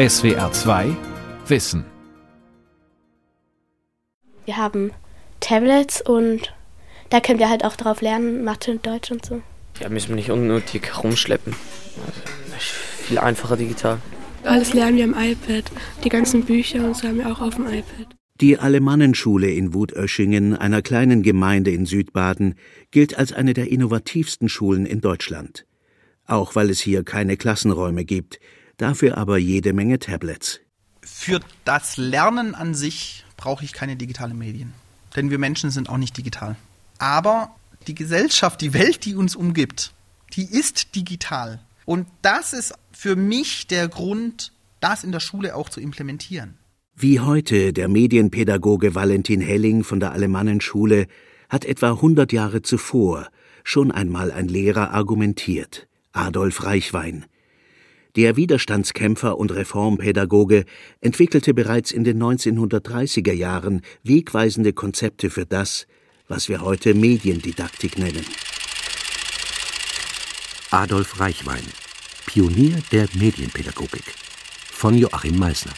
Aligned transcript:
SWR 0.00 0.50
2 0.50 0.96
Wissen. 1.48 1.84
Wir 4.46 4.56
haben 4.56 4.92
Tablets 5.40 6.00
und 6.00 6.54
da 7.10 7.20
können 7.20 7.38
wir 7.38 7.50
halt 7.50 7.66
auch 7.66 7.76
drauf 7.76 8.00
lernen, 8.00 8.42
Mathe 8.42 8.70
und 8.70 8.86
Deutsch 8.86 9.10
und 9.10 9.26
so. 9.26 9.42
Ja, 9.78 9.90
müssen 9.90 10.08
wir 10.08 10.16
nicht 10.16 10.30
unnötig 10.30 11.04
rumschleppen. 11.04 11.54
Also, 12.06 12.20
viel 13.02 13.18
einfacher 13.18 13.58
digital. 13.58 13.98
Alles 14.44 14.72
lernen 14.72 14.96
wir 14.96 15.04
am 15.04 15.14
iPad. 15.14 15.70
Die 16.02 16.08
ganzen 16.08 16.46
Bücher 16.46 16.82
und 16.82 16.96
so 16.96 17.06
haben 17.06 17.18
wir 17.18 17.30
auch 17.30 17.42
auf 17.42 17.56
dem 17.56 17.66
iPad. 17.66 18.16
Die 18.40 18.58
Alemannenschule 18.58 19.50
in 19.50 19.74
Wutöschingen, 19.74 20.56
einer 20.56 20.80
kleinen 20.80 21.22
Gemeinde 21.22 21.72
in 21.72 21.84
Südbaden, 21.84 22.54
gilt 22.90 23.18
als 23.18 23.34
eine 23.34 23.52
der 23.52 23.70
innovativsten 23.70 24.48
Schulen 24.48 24.86
in 24.86 25.02
Deutschland. 25.02 25.66
Auch 26.24 26.54
weil 26.54 26.70
es 26.70 26.80
hier 26.80 27.02
keine 27.02 27.36
Klassenräume 27.36 28.06
gibt, 28.06 28.40
dafür 28.80 29.18
aber 29.18 29.38
jede 29.38 29.72
Menge 29.72 29.98
Tablets. 29.98 30.60
Für 31.02 31.40
das 31.64 31.96
Lernen 31.96 32.54
an 32.54 32.74
sich 32.74 33.24
brauche 33.36 33.64
ich 33.64 33.72
keine 33.72 33.96
digitalen 33.96 34.38
Medien. 34.38 34.72
Denn 35.16 35.30
wir 35.30 35.38
Menschen 35.38 35.70
sind 35.70 35.88
auch 35.88 35.96
nicht 35.96 36.16
digital. 36.16 36.56
Aber 36.98 37.54
die 37.86 37.94
Gesellschaft, 37.94 38.60
die 38.60 38.74
Welt, 38.74 39.04
die 39.04 39.14
uns 39.14 39.34
umgibt, 39.34 39.92
die 40.34 40.44
ist 40.44 40.94
digital. 40.94 41.60
Und 41.86 42.06
das 42.22 42.52
ist 42.52 42.74
für 42.92 43.16
mich 43.16 43.66
der 43.66 43.88
Grund, 43.88 44.52
das 44.80 45.04
in 45.04 45.12
der 45.12 45.20
Schule 45.20 45.56
auch 45.56 45.68
zu 45.68 45.80
implementieren. 45.80 46.58
Wie 46.94 47.20
heute 47.20 47.72
der 47.72 47.88
Medienpädagoge 47.88 48.94
Valentin 48.94 49.40
Helling 49.40 49.84
von 49.84 50.00
der 50.00 50.12
Alemannenschule 50.12 51.06
hat 51.48 51.64
etwa 51.64 51.92
100 51.92 52.32
Jahre 52.32 52.62
zuvor 52.62 53.28
schon 53.64 53.90
einmal 53.90 54.30
ein 54.30 54.48
Lehrer 54.48 54.92
argumentiert, 54.92 55.88
Adolf 56.12 56.64
Reichwein. 56.64 57.24
Der 58.16 58.36
Widerstandskämpfer 58.36 59.38
und 59.38 59.52
Reformpädagoge 59.52 60.64
entwickelte 61.00 61.54
bereits 61.54 61.92
in 61.92 62.02
den 62.02 62.20
1930er 62.20 63.32
Jahren 63.32 63.82
wegweisende 64.02 64.72
Konzepte 64.72 65.30
für 65.30 65.46
das, 65.46 65.86
was 66.26 66.48
wir 66.48 66.60
heute 66.60 66.94
Mediendidaktik 66.94 67.98
nennen. 67.98 68.24
Adolf 70.72 71.20
Reichwein, 71.20 71.62
Pionier 72.26 72.78
der 72.90 73.08
Medienpädagogik 73.14 74.04
von 74.70 74.96
Joachim 74.98 75.38
Meissner. 75.38 75.72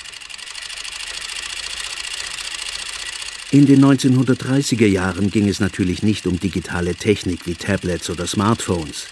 In 3.51 3.67
den 3.67 3.85
1930er 3.85 4.87
Jahren 4.87 5.31
ging 5.31 5.47
es 5.47 5.61
natürlich 5.61 6.03
nicht 6.03 6.27
um 6.27 6.41
digitale 6.41 6.95
Technik 6.95 7.47
wie 7.47 7.55
Tablets 7.55 8.09
oder 8.09 8.27
Smartphones. 8.27 9.09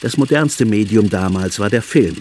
Das 0.00 0.16
modernste 0.16 0.64
Medium 0.64 1.10
damals 1.10 1.58
war 1.58 1.68
der 1.68 1.82
Film. 1.82 2.16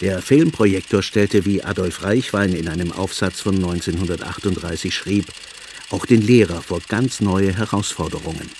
Der 0.00 0.20
Filmprojektor 0.20 1.02
stellte, 1.02 1.44
wie 1.44 1.62
Adolf 1.62 2.02
Reichwein 2.02 2.52
in 2.52 2.68
einem 2.68 2.92
Aufsatz 2.92 3.40
von 3.40 3.54
1938 3.54 4.94
schrieb, 4.94 5.26
auch 5.90 6.06
den 6.06 6.20
Lehrer 6.20 6.62
vor 6.62 6.80
ganz 6.88 7.20
neue 7.20 7.56
Herausforderungen. 7.56 8.50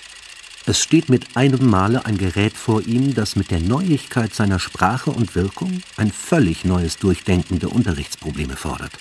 Es 0.67 0.81
steht 0.81 1.09
mit 1.09 1.35
einem 1.37 1.69
Male 1.69 2.05
ein 2.05 2.17
Gerät 2.17 2.53
vor 2.53 2.81
ihm, 2.81 3.13
das 3.13 3.35
mit 3.35 3.51
der 3.51 3.59
Neuigkeit 3.59 4.33
seiner 4.33 4.59
Sprache 4.59 5.11
und 5.11 5.35
Wirkung 5.35 5.83
ein 5.97 6.11
völlig 6.11 6.65
neues 6.65 6.97
Durchdenken 6.97 7.59
der 7.59 7.71
Unterrichtsprobleme 7.71 8.55
fordert. 8.55 8.93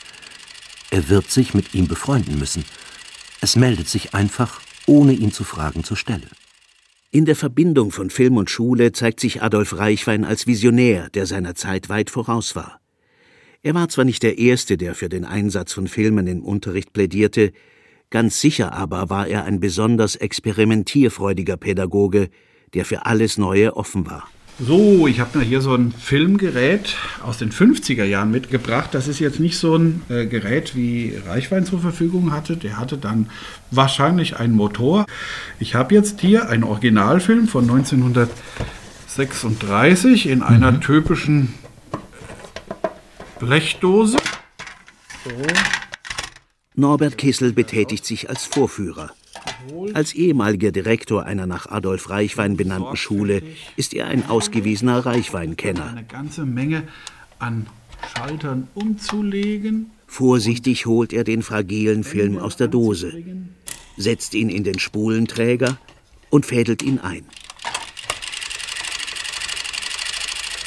Er 0.90 1.08
wird 1.08 1.30
sich 1.30 1.54
mit 1.54 1.72
ihm 1.72 1.88
befreunden 1.88 2.38
müssen. 2.38 2.64
Es 3.40 3.56
meldet 3.56 3.88
sich 3.88 4.12
einfach, 4.12 4.60
ohne 4.86 5.12
ihn 5.12 5.32
zu 5.32 5.44
fragen, 5.44 5.84
zur 5.84 5.96
Stelle. 5.96 6.28
In 7.14 7.26
der 7.26 7.36
Verbindung 7.36 7.92
von 7.92 8.10
Film 8.10 8.36
und 8.38 8.50
Schule 8.50 8.90
zeigt 8.90 9.20
sich 9.20 9.40
Adolf 9.40 9.78
Reichwein 9.78 10.24
als 10.24 10.48
Visionär, 10.48 11.10
der 11.10 11.26
seiner 11.26 11.54
Zeit 11.54 11.88
weit 11.88 12.10
voraus 12.10 12.56
war. 12.56 12.80
Er 13.62 13.72
war 13.72 13.88
zwar 13.88 14.04
nicht 14.04 14.24
der 14.24 14.36
Erste, 14.36 14.76
der 14.76 14.96
für 14.96 15.08
den 15.08 15.24
Einsatz 15.24 15.72
von 15.72 15.86
Filmen 15.86 16.26
im 16.26 16.42
Unterricht 16.42 16.92
plädierte, 16.92 17.52
Ganz 18.10 18.40
sicher 18.40 18.72
aber 18.72 19.10
war 19.10 19.28
er 19.28 19.44
ein 19.44 19.60
besonders 19.60 20.16
experimentierfreudiger 20.16 21.56
Pädagoge, 21.56 22.30
der 22.74 22.84
für 22.84 23.06
alles 23.06 23.38
Neue 23.38 23.76
offen 23.76 24.10
war. 24.10 24.28
So, 24.60 25.08
ich 25.08 25.18
habe 25.18 25.38
mir 25.38 25.44
hier 25.44 25.60
so 25.60 25.74
ein 25.74 25.90
Filmgerät 25.90 26.94
aus 27.24 27.38
den 27.38 27.50
50er 27.50 28.04
Jahren 28.04 28.30
mitgebracht. 28.30 28.90
Das 28.92 29.08
ist 29.08 29.18
jetzt 29.18 29.40
nicht 29.40 29.58
so 29.58 29.74
ein 29.74 30.02
äh, 30.08 30.26
Gerät, 30.26 30.76
wie 30.76 31.20
Reichwein 31.26 31.66
zur 31.66 31.80
Verfügung 31.80 32.30
hatte. 32.30 32.56
Der 32.56 32.78
hatte 32.78 32.96
dann 32.96 33.30
wahrscheinlich 33.72 34.36
einen 34.36 34.54
Motor. 34.54 35.06
Ich 35.58 35.74
habe 35.74 35.92
jetzt 35.92 36.20
hier 36.20 36.48
einen 36.48 36.62
Originalfilm 36.62 37.48
von 37.48 37.68
1936 37.68 40.28
in 40.28 40.44
einer 40.44 40.70
mhm. 40.70 40.80
typischen 40.80 41.52
Blechdose. 43.40 44.18
So. 45.24 45.30
Norbert 46.76 47.18
Kissel 47.18 47.52
betätigt 47.52 48.06
sich 48.06 48.30
als 48.30 48.44
Vorführer. 48.44 49.10
Als 49.92 50.12
ehemaliger 50.12 50.72
Direktor 50.72 51.24
einer 51.24 51.46
nach 51.46 51.66
Adolf 51.66 52.10
Reichwein 52.10 52.56
benannten 52.56 52.96
Schule 52.96 53.42
ist 53.76 53.94
er 53.94 54.06
ein 54.06 54.28
ausgewiesener 54.28 55.06
Reichweinkenner. 55.06 55.86
Eine 55.86 56.04
ganze 56.04 56.44
Menge 56.44 56.84
an 57.38 57.66
Schaltern 58.16 58.68
umzulegen. 58.74 59.90
Vorsichtig 60.06 60.86
holt 60.86 61.12
er 61.12 61.24
den 61.24 61.42
fragilen 61.42 62.04
Film 62.04 62.38
aus 62.38 62.56
der 62.56 62.68
Dose, 62.68 63.12
setzt 63.96 64.34
ihn 64.34 64.48
in 64.48 64.64
den 64.64 64.78
Spulenträger 64.78 65.78
und 66.30 66.46
fädelt 66.46 66.82
ihn 66.82 66.98
ein. 66.98 67.24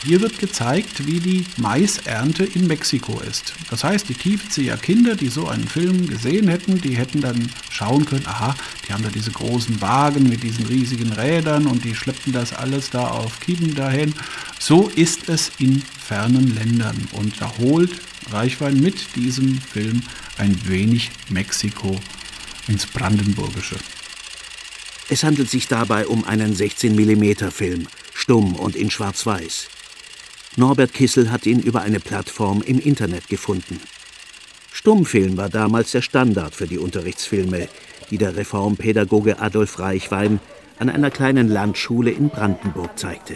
Hier 0.08 0.22
wird 0.22 0.40
gezeigt, 0.40 1.06
wie 1.06 1.20
die 1.20 1.44
Maisernte 1.58 2.46
in 2.46 2.66
Mexiko 2.66 3.20
ist. 3.30 3.52
Das 3.70 3.84
heißt, 3.84 4.08
die 4.08 4.14
Tiefzieher 4.14 4.78
Kinder, 4.78 5.18
die 5.18 5.28
so 5.28 5.50
einen 5.50 5.68
Film 5.68 6.08
gesehen 6.08 6.48
hätten, 6.48 6.80
die 6.80 6.96
hätten 6.96 7.20
dann 7.20 7.52
schauen 7.70 8.06
können, 8.06 8.26
aha, 8.26 8.56
die 8.88 8.94
haben 8.94 9.04
da 9.04 9.10
diese 9.10 9.32
großen 9.32 9.82
Wagen 9.82 10.30
mit 10.30 10.44
diesen 10.44 10.66
riesigen 10.66 11.12
Rädern 11.12 11.68
und 11.68 11.84
die 11.84 11.94
schleppten 11.94 12.32
das 12.32 12.54
alles 12.54 12.90
da 12.90 13.10
auf 13.10 13.42
Kieben 13.42 13.76
dahin. 13.76 14.14
So 14.60 14.88
ist 14.88 15.28
es 15.28 15.52
in 15.60 15.82
fernen 15.82 16.56
Ländern 16.56 17.10
und 17.12 17.42
da 17.42 17.52
holt 17.58 17.92
Reichwein 18.32 18.80
mit 18.80 19.14
diesem 19.18 19.60
Film 19.60 20.04
ein 20.38 20.58
wenig 20.70 21.12
Mexiko 21.28 22.00
ins 22.70 22.86
Brandenburgische. 22.86 23.76
Es 25.10 25.26
handelt 25.26 25.50
sich 25.50 25.68
dabei 25.68 26.08
um 26.08 26.24
einen 26.24 26.56
16 26.56 26.96
mm 26.96 27.52
Film, 27.52 27.88
stumm 28.14 28.56
und 28.56 28.78
in 28.78 28.90
Schwarz-Weiß. 28.90 29.68
Norbert 30.60 30.92
Kissel 30.92 31.30
hat 31.30 31.46
ihn 31.46 31.60
über 31.60 31.84
eine 31.84 32.00
Plattform 32.00 32.64
im 32.64 32.80
Internet 32.80 33.28
gefunden. 33.30 33.80
Stummfilm 34.74 35.38
war 35.38 35.50
damals 35.50 35.92
der 35.92 36.02
Standard 36.02 36.56
für 36.56 36.66
die 36.66 36.80
Unterrichtsfilme, 36.80 37.68
die 38.10 38.18
der 38.18 38.36
Reformpädagoge 38.36 39.40
Adolf 39.40 39.78
Reichwein 39.78 40.40
an 40.80 40.90
einer 40.90 41.12
kleinen 41.12 41.48
Landschule 41.48 42.10
in 42.10 42.30
Brandenburg 42.30 42.98
zeigte. 42.98 43.36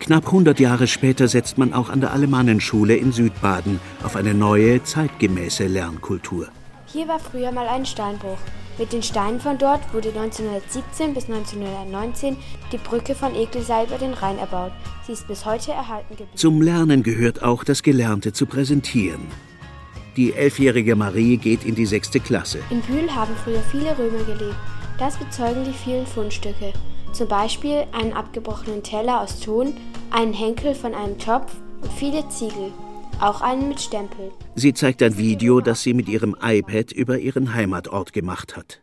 Knapp 0.00 0.26
100 0.26 0.58
Jahre 0.58 0.88
später 0.88 1.28
setzt 1.28 1.58
man 1.58 1.72
auch 1.72 1.90
an 1.90 2.00
der 2.00 2.12
Alemannenschule 2.12 2.96
in 2.96 3.12
Südbaden 3.12 3.78
auf 4.02 4.16
eine 4.16 4.34
neue, 4.34 4.82
zeitgemäße 4.82 5.68
Lernkultur. 5.68 6.48
Hier 6.86 7.06
war 7.06 7.20
früher 7.20 7.52
mal 7.52 7.68
ein 7.68 7.86
Steinbruch. 7.86 8.38
Mit 8.76 8.92
den 8.92 9.04
Steinen 9.04 9.38
von 9.38 9.56
dort 9.56 9.94
wurde 9.94 10.08
1917 10.08 11.14
bis 11.14 11.26
1919 11.26 12.36
die 12.72 12.78
Brücke 12.78 13.14
von 13.14 13.34
Egelsei 13.34 13.84
über 13.84 13.98
den 13.98 14.14
Rhein 14.14 14.38
erbaut. 14.38 14.72
Sie 15.06 15.12
ist 15.12 15.28
bis 15.28 15.44
heute 15.44 15.70
erhalten 15.70 16.10
geblieben. 16.10 16.36
Zum 16.36 16.60
Lernen 16.60 17.04
gehört 17.04 17.42
auch 17.42 17.62
das 17.62 17.84
Gelernte 17.84 18.32
zu 18.32 18.46
präsentieren. 18.46 19.28
Die 20.16 20.32
elfjährige 20.32 20.96
Marie 20.96 21.36
geht 21.36 21.64
in 21.64 21.76
die 21.76 21.86
sechste 21.86 22.18
Klasse. 22.18 22.58
In 22.70 22.80
Bühl 22.80 23.08
haben 23.14 23.34
früher 23.44 23.62
viele 23.70 23.96
Römer 23.96 24.24
gelebt. 24.24 24.56
Das 24.98 25.16
bezeugen 25.16 25.64
die 25.64 25.72
vielen 25.72 26.06
Fundstücke. 26.06 26.72
Zum 27.12 27.28
Beispiel 27.28 27.84
einen 27.92 28.12
abgebrochenen 28.12 28.82
Teller 28.82 29.20
aus 29.20 29.38
Ton, 29.38 29.74
einen 30.10 30.32
Henkel 30.32 30.74
von 30.74 30.94
einem 30.94 31.18
Topf 31.18 31.54
und 31.80 31.92
viele 31.92 32.28
Ziegel. 32.28 32.72
Auch 33.24 33.40
einen 33.40 33.68
mit 33.68 33.80
Stempel. 33.80 34.32
Sie 34.54 34.74
zeigt 34.74 35.02
ein 35.02 35.16
Video, 35.16 35.62
das 35.62 35.82
sie 35.82 35.94
mit 35.94 36.10
ihrem 36.10 36.36
iPad 36.42 36.92
über 36.92 37.16
ihren 37.16 37.54
Heimatort 37.54 38.12
gemacht 38.12 38.54
hat. 38.54 38.82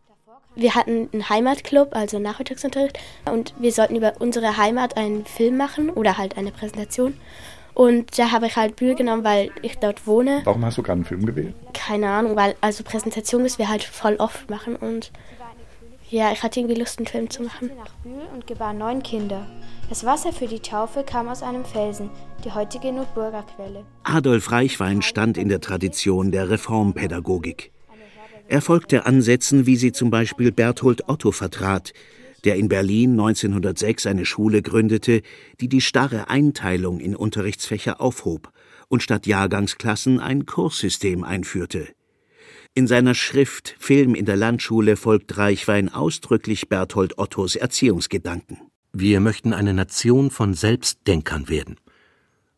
Wir 0.56 0.74
hatten 0.74 1.10
einen 1.14 1.30
Heimatclub, 1.30 1.96
also 1.96 2.18
Nachmittagsunterricht, 2.18 2.98
und 3.32 3.54
wir 3.60 3.72
sollten 3.72 3.96
über 3.96 4.14
unsere 4.18 4.58
Heimat 4.58 4.98
einen 4.98 5.26
Film 5.28 5.58
machen 5.58 5.92
oder 5.92 6.18
halt 6.18 6.40
eine 6.40 6.50
Präsentation. 6.50 7.14
Und 7.76 8.18
da 8.18 8.32
habe 8.32 8.48
ich 8.48 8.56
halt 8.56 8.78
Bühl 8.78 8.96
genommen, 8.96 9.24
weil 9.24 9.52
ich 9.62 9.78
dort 9.78 10.08
wohne. 10.08 10.42
Warum 10.44 10.66
hast 10.66 10.80
du 10.80 10.82
gerade 10.82 10.98
einen 10.98 11.06
Film 11.06 11.24
gewählt? 11.28 11.54
Keine 11.74 12.10
Ahnung, 12.10 12.36
weil 12.36 12.56
also 12.62 12.84
Präsentation 12.84 13.44
müssen 13.44 13.60
wir 13.60 13.70
halt 13.70 13.84
voll 13.84 14.16
oft 14.16 14.50
machen 14.50 14.76
und 14.76 15.12
ja, 16.12 16.32
ich 16.32 16.44
hatte 16.44 16.60
irgendwie 16.60 16.80
Lust, 16.80 17.00
einen 17.00 17.08
Film 17.08 17.30
zu 17.30 17.44
machen. 17.44 17.72
nach 17.78 17.94
Bühl 18.04 18.22
und 18.34 18.46
gebar 18.46 18.74
neun 18.74 19.02
Kinder. 19.02 19.48
Das 19.90 20.06
Wasser 20.06 20.32
für 20.32 20.48
die 20.48 20.60
Taufe 20.60 21.04
kam 21.04 21.28
aus 21.28 21.42
einem 21.42 21.66
Felsen, 21.66 22.10
die 22.46 22.52
heutige 22.52 22.92
Notburger 22.92 23.44
Quelle. 23.56 23.86
Adolf 24.04 24.52
Reichwein 24.52 25.02
stand 25.02 25.38
in 25.38 25.50
der 25.50 25.62
Tradition 25.62 26.32
der 26.32 26.50
Reformpädagogik. 26.50 27.72
Er 28.48 28.62
folgte 28.62 29.06
Ansätzen, 29.06 29.66
wie 29.66 29.78
sie 29.78 29.94
zum 29.94 30.10
Beispiel 30.10 30.52
Berthold 30.52 31.08
Otto 31.08 31.32
vertrat, 31.32 31.94
der 32.44 32.56
in 32.56 32.68
Berlin 32.68 33.12
1906 33.12 34.08
eine 34.08 34.26
Schule 34.26 34.62
gründete, 34.62 35.22
die 35.60 35.70
die 35.70 35.82
starre 35.82 36.30
Einteilung 36.30 37.00
in 37.00 37.16
Unterrichtsfächer 37.16 38.02
aufhob 38.02 38.52
und 38.90 39.04
statt 39.04 39.26
Jahrgangsklassen 39.26 40.20
ein 40.20 40.46
Kurssystem 40.46 41.24
einführte. 41.24 41.88
In 42.74 42.88
seiner 42.88 43.16
Schrift 43.16 43.76
Film 43.80 44.16
in 44.16 44.24
der 44.24 44.38
Landschule 44.38 44.96
folgt 44.96 45.38
Reichwein 45.38 45.90
ausdrücklich 45.90 46.70
Berthold 46.70 47.18
Ottos 47.18 47.58
Erziehungsgedanken. 47.58 48.60
Wir 48.94 49.20
möchten 49.20 49.52
eine 49.52 49.74
Nation 49.74 50.32
von 50.32 50.54
Selbstdenkern 50.54 51.50
werden. 51.50 51.76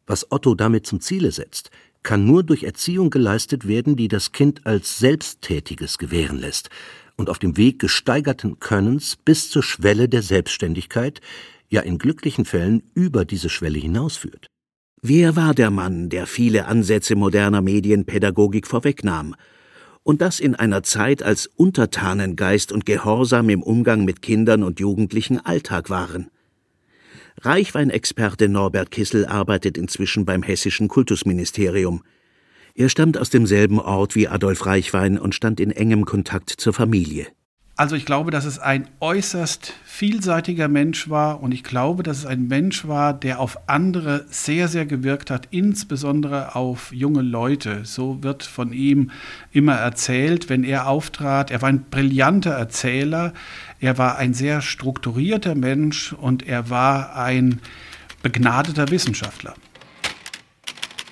Was 0.05 0.31
Otto 0.31 0.53
damit 0.53 0.85
zum 0.85 1.01
Ziele 1.01 1.31
setzt, 1.31 1.71
kann 2.03 2.27
nur 2.27 2.43
durch 2.43 2.61
Erziehung 2.61 3.09
geleistet 3.09 3.67
werden, 3.67 3.95
die 3.95 4.07
das 4.07 4.31
Kind 4.31 4.67
als 4.67 4.99
Selbsttätiges 4.99 5.97
gewähren 5.97 6.37
lässt 6.37 6.69
und 7.15 7.27
auf 7.27 7.39
dem 7.39 7.57
Weg 7.57 7.79
gesteigerten 7.79 8.59
Könnens 8.59 9.15
bis 9.15 9.49
zur 9.49 9.63
Schwelle 9.63 10.07
der 10.07 10.21
Selbstständigkeit, 10.21 11.21
ja 11.69 11.81
in 11.81 11.97
glücklichen 11.97 12.45
Fällen 12.45 12.83
über 12.93 13.25
diese 13.25 13.49
Schwelle 13.49 13.79
hinausführt. 13.79 14.45
Wer 15.01 15.35
war 15.35 15.55
der 15.55 15.71
Mann, 15.71 16.09
der 16.09 16.27
viele 16.27 16.65
Ansätze 16.65 17.15
moderner 17.15 17.63
Medienpädagogik 17.63 18.67
vorwegnahm? 18.67 19.35
Und 20.03 20.21
das 20.21 20.39
in 20.39 20.55
einer 20.55 20.83
Zeit, 20.83 21.23
als 21.23 21.47
Untertanengeist 21.47 22.71
und 22.71 22.85
Gehorsam 22.85 23.49
im 23.49 23.63
Umgang 23.63 24.03
mit 24.03 24.21
Kindern 24.21 24.63
und 24.63 24.79
Jugendlichen 24.79 25.39
Alltag 25.43 25.89
waren. 25.89 26.29
Reichweinexperte 27.41 28.49
Norbert 28.49 28.91
Kissel 28.91 29.25
arbeitet 29.25 29.77
inzwischen 29.77 30.25
beim 30.25 30.43
hessischen 30.43 30.87
Kultusministerium. 30.87 32.03
Er 32.75 32.89
stammt 32.89 33.17
aus 33.17 33.29
demselben 33.29 33.79
Ort 33.79 34.15
wie 34.15 34.27
Adolf 34.27 34.65
Reichwein 34.65 35.17
und 35.17 35.35
stand 35.35 35.59
in 35.59 35.71
engem 35.71 36.05
Kontakt 36.05 36.49
zur 36.49 36.73
Familie. 36.73 37.27
Also 37.75 37.95
ich 37.95 38.05
glaube, 38.05 38.29
dass 38.29 38.45
es 38.45 38.59
ein 38.59 38.87
äußerst 38.99 39.73
vielseitiger 39.83 40.67
Mensch 40.67 41.09
war 41.09 41.41
und 41.41 41.51
ich 41.51 41.63
glaube, 41.63 42.03
dass 42.03 42.19
es 42.19 42.25
ein 42.27 42.47
Mensch 42.47 42.87
war, 42.87 43.15
der 43.15 43.39
auf 43.39 43.67
andere 43.67 44.25
sehr, 44.29 44.67
sehr 44.67 44.85
gewirkt 44.85 45.31
hat, 45.31 45.47
insbesondere 45.49 46.55
auf 46.55 46.93
junge 46.93 47.23
Leute. 47.23 47.83
So 47.83 48.21
wird 48.21 48.43
von 48.43 48.73
ihm 48.73 49.09
immer 49.51 49.73
erzählt, 49.73 50.49
wenn 50.49 50.63
er 50.63 50.87
auftrat. 50.87 51.49
Er 51.49 51.63
war 51.63 51.69
ein 51.69 51.85
brillanter 51.89 52.51
Erzähler, 52.51 53.33
er 53.79 53.97
war 53.97 54.17
ein 54.17 54.35
sehr 54.35 54.61
strukturierter 54.61 55.55
Mensch 55.55 56.13
und 56.13 56.47
er 56.47 56.69
war 56.69 57.15
ein 57.15 57.59
begnadeter 58.21 58.91
Wissenschaftler. 58.91 59.55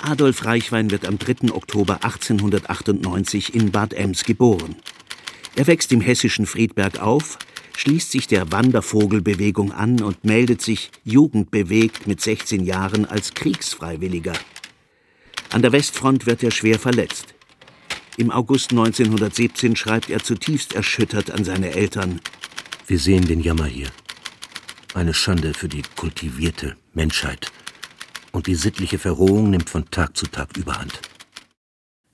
Adolf 0.04 0.46
Reichwein 0.46 0.92
wird 0.92 1.08
am 1.08 1.18
3. 1.18 1.54
Oktober 1.54 1.96
1898 2.04 3.56
in 3.56 3.72
Bad 3.72 3.94
Ems 3.94 4.24
geboren. 4.24 4.76
Er 5.56 5.68
wächst 5.68 5.92
im 5.92 6.02
hessischen 6.02 6.46
Friedberg 6.46 7.00
auf, 7.00 7.38
schließt 7.78 8.12
sich 8.12 8.28
der 8.28 8.52
Wandervogelbewegung 8.52 9.72
an 9.72 10.02
und 10.02 10.24
meldet 10.24 10.62
sich 10.62 10.92
jugendbewegt 11.04 12.08
mit 12.08 12.22
16 12.22 12.64
Jahren 12.64 13.06
als 13.06 13.34
Kriegsfreiwilliger. 13.34 14.34
An 15.52 15.62
der 15.62 15.72
Westfront 15.72 16.26
wird 16.26 16.44
er 16.44 16.52
schwer 16.52 16.80
verletzt. 16.80 17.34
Im 18.18 18.32
August 18.32 18.72
1917 18.72 19.76
schreibt 19.76 20.10
er 20.10 20.24
zutiefst 20.24 20.74
erschüttert 20.74 21.32
an 21.32 21.44
seine 21.44 21.72
Eltern. 21.72 22.22
Wir 22.88 23.00
sehen 23.00 23.26
den 23.26 23.42
Jammer 23.42 23.66
hier. 23.66 23.88
Eine 24.94 25.14
Schande 25.14 25.54
für 25.54 25.70
die 25.70 25.84
kultivierte 25.96 26.76
Menschheit. 26.94 27.52
Und 28.32 28.48
die 28.48 28.56
sittliche 28.56 29.00
Verrohung 29.00 29.50
nimmt 29.50 29.70
von 29.70 29.90
Tag 29.90 30.16
zu 30.16 30.28
Tag 30.28 30.56
überhand. 30.58 31.00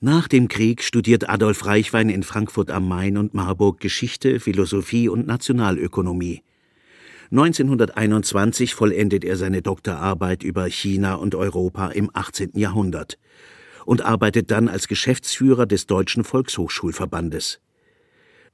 Nach 0.00 0.28
dem 0.28 0.46
Krieg 0.46 0.84
studiert 0.84 1.28
Adolf 1.28 1.66
Reichwein 1.66 2.08
in 2.08 2.22
Frankfurt 2.22 2.70
am 2.70 2.86
Main 2.86 3.16
und 3.16 3.34
Marburg 3.34 3.80
Geschichte, 3.80 4.38
Philosophie 4.38 5.08
und 5.08 5.26
Nationalökonomie. 5.26 6.44
1921 7.32 8.76
vollendet 8.76 9.24
er 9.24 9.36
seine 9.36 9.60
Doktorarbeit 9.60 10.44
über 10.44 10.66
China 10.66 11.14
und 11.14 11.34
Europa 11.34 11.88
im 11.88 12.10
18. 12.12 12.52
Jahrhundert 12.54 13.18
und 13.86 14.02
arbeitet 14.02 14.52
dann 14.52 14.68
als 14.68 14.86
Geschäftsführer 14.86 15.66
des 15.66 15.86
Deutschen 15.86 16.22
Volkshochschulverbandes. 16.22 17.58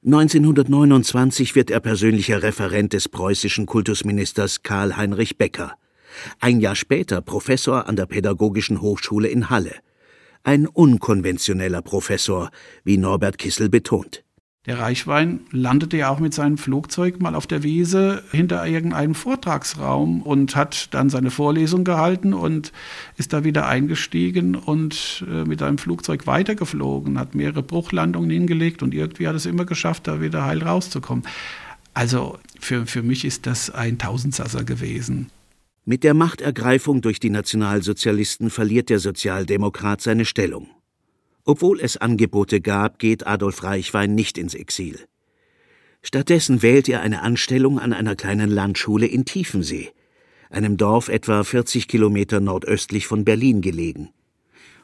1929 0.03 1.53
wird 1.53 1.69
er 1.69 1.79
persönlicher 1.79 2.41
Referent 2.41 2.91
des 2.91 3.07
preußischen 3.07 3.67
Kultusministers 3.67 4.63
Karl 4.63 4.97
Heinrich 4.97 5.37
Becker. 5.37 5.75
Ein 6.39 6.59
Jahr 6.59 6.75
später 6.75 7.21
Professor 7.21 7.87
an 7.87 7.95
der 7.95 8.07
Pädagogischen 8.07 8.81
Hochschule 8.81 9.27
in 9.27 9.51
Halle 9.51 9.75
ein 10.45 10.67
unkonventioneller 10.67 11.81
Professor, 11.81 12.51
wie 12.83 12.97
Norbert 12.97 13.37
Kissel 13.37 13.67
betont. 13.67 14.23
Der 14.65 14.79
Reichwein 14.79 15.41
landete 15.51 15.97
ja 15.97 16.09
auch 16.09 16.19
mit 16.19 16.33
seinem 16.33 16.57
Flugzeug 16.57 17.21
mal 17.21 17.35
auf 17.35 17.45
der 17.45 17.61
Wiese 17.61 18.23
hinter 18.31 18.65
irgendeinem 18.65 19.13
Vortragsraum 19.13 20.23
und 20.23 20.55
hat 20.55 20.91
dann 20.91 21.11
seine 21.11 21.29
Vorlesung 21.29 21.83
gehalten 21.83 22.33
und 22.33 22.71
ist 23.15 23.31
da 23.33 23.43
wieder 23.43 23.67
eingestiegen 23.67 24.55
und 24.55 25.23
äh, 25.29 25.43
mit 25.43 25.59
seinem 25.59 25.77
Flugzeug 25.77 26.25
weitergeflogen, 26.25 27.19
hat 27.19 27.35
mehrere 27.35 27.61
Bruchlandungen 27.61 28.31
hingelegt 28.31 28.81
und 28.81 28.95
irgendwie 28.95 29.27
hat 29.27 29.35
es 29.35 29.45
immer 29.45 29.65
geschafft, 29.65 30.07
da 30.07 30.19
wieder 30.19 30.45
heil 30.45 30.63
rauszukommen. 30.63 31.25
Also 31.93 32.39
für, 32.59 32.87
für 32.87 33.03
mich 33.03 33.23
ist 33.23 33.45
das 33.45 33.69
ein 33.69 33.99
Tausendsasser 33.99 34.63
gewesen. 34.63 35.29
Mit 35.87 36.03
der 36.03 36.15
Machtergreifung 36.15 37.01
durch 37.01 37.19
die 37.19 37.29
Nationalsozialisten 37.29 38.49
verliert 38.49 38.89
der 38.89 38.97
Sozialdemokrat 38.97 40.01
seine 40.01 40.25
Stellung. 40.25 40.67
Obwohl 41.43 41.79
es 41.79 41.95
Angebote 41.95 42.59
gab, 42.59 42.97
geht 42.97 43.27
Adolf 43.27 43.61
Reichwein 43.61 44.15
nicht 44.15 44.39
ins 44.39 44.55
Exil. 44.55 44.99
Stattdessen 46.01 46.63
wählt 46.63 46.89
er 46.89 47.01
eine 47.01 47.21
Anstellung 47.21 47.77
an 47.77 47.93
einer 47.93 48.15
kleinen 48.15 48.49
Landschule 48.49 49.05
in 49.05 49.25
Tiefensee, 49.25 49.91
einem 50.49 50.77
Dorf 50.77 51.07
etwa 51.07 51.43
40 51.43 51.87
Kilometer 51.87 52.39
nordöstlich 52.39 53.05
von 53.05 53.23
Berlin 53.23 53.61
gelegen. 53.61 54.09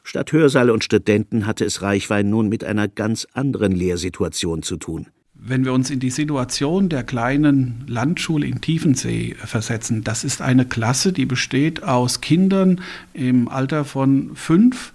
Statt 0.04 0.32
Hörsaal 0.32 0.70
und 0.70 0.84
Studenten 0.84 1.48
hatte 1.48 1.66
es 1.66 1.82
Reichwein 1.82 2.30
nun 2.30 2.48
mit 2.48 2.64
einer 2.64 2.88
ganz 2.88 3.26
anderen 3.34 3.72
Lehrsituation 3.72 4.62
zu 4.62 4.78
tun. 4.78 5.08
Wenn 5.44 5.66
wir 5.66 5.74
uns 5.74 5.90
in 5.90 6.00
die 6.00 6.12
Situation 6.12 6.88
der 6.88 7.04
kleinen 7.04 7.84
Landschule 7.88 8.46
in 8.46 8.62
Tiefensee 8.62 9.36
versetzen, 9.44 10.04
das 10.04 10.24
ist 10.24 10.40
eine 10.40 10.66
Klasse, 10.66 11.14
die 11.14 11.26
besteht 11.26 11.82
aus 11.82 12.22
Kindern 12.22 12.80
im 13.14 13.48
Alter 13.48 13.84
von 13.84 14.36
fünf 14.36 14.94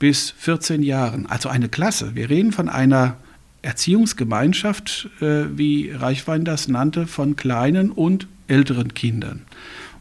bis 0.00 0.32
14 0.32 0.82
Jahren. 0.82 1.26
Also 1.26 1.48
eine 1.48 1.68
Klasse. 1.68 2.16
Wir 2.16 2.28
reden 2.28 2.50
von 2.50 2.68
einer 2.68 3.18
Erziehungsgemeinschaft, 3.62 5.10
äh, 5.20 5.44
wie 5.56 5.92
Reichwein 5.92 6.44
das 6.44 6.66
nannte, 6.66 7.06
von 7.06 7.36
kleinen 7.36 7.92
und 7.92 8.26
älteren 8.48 8.94
Kindern. 8.94 9.42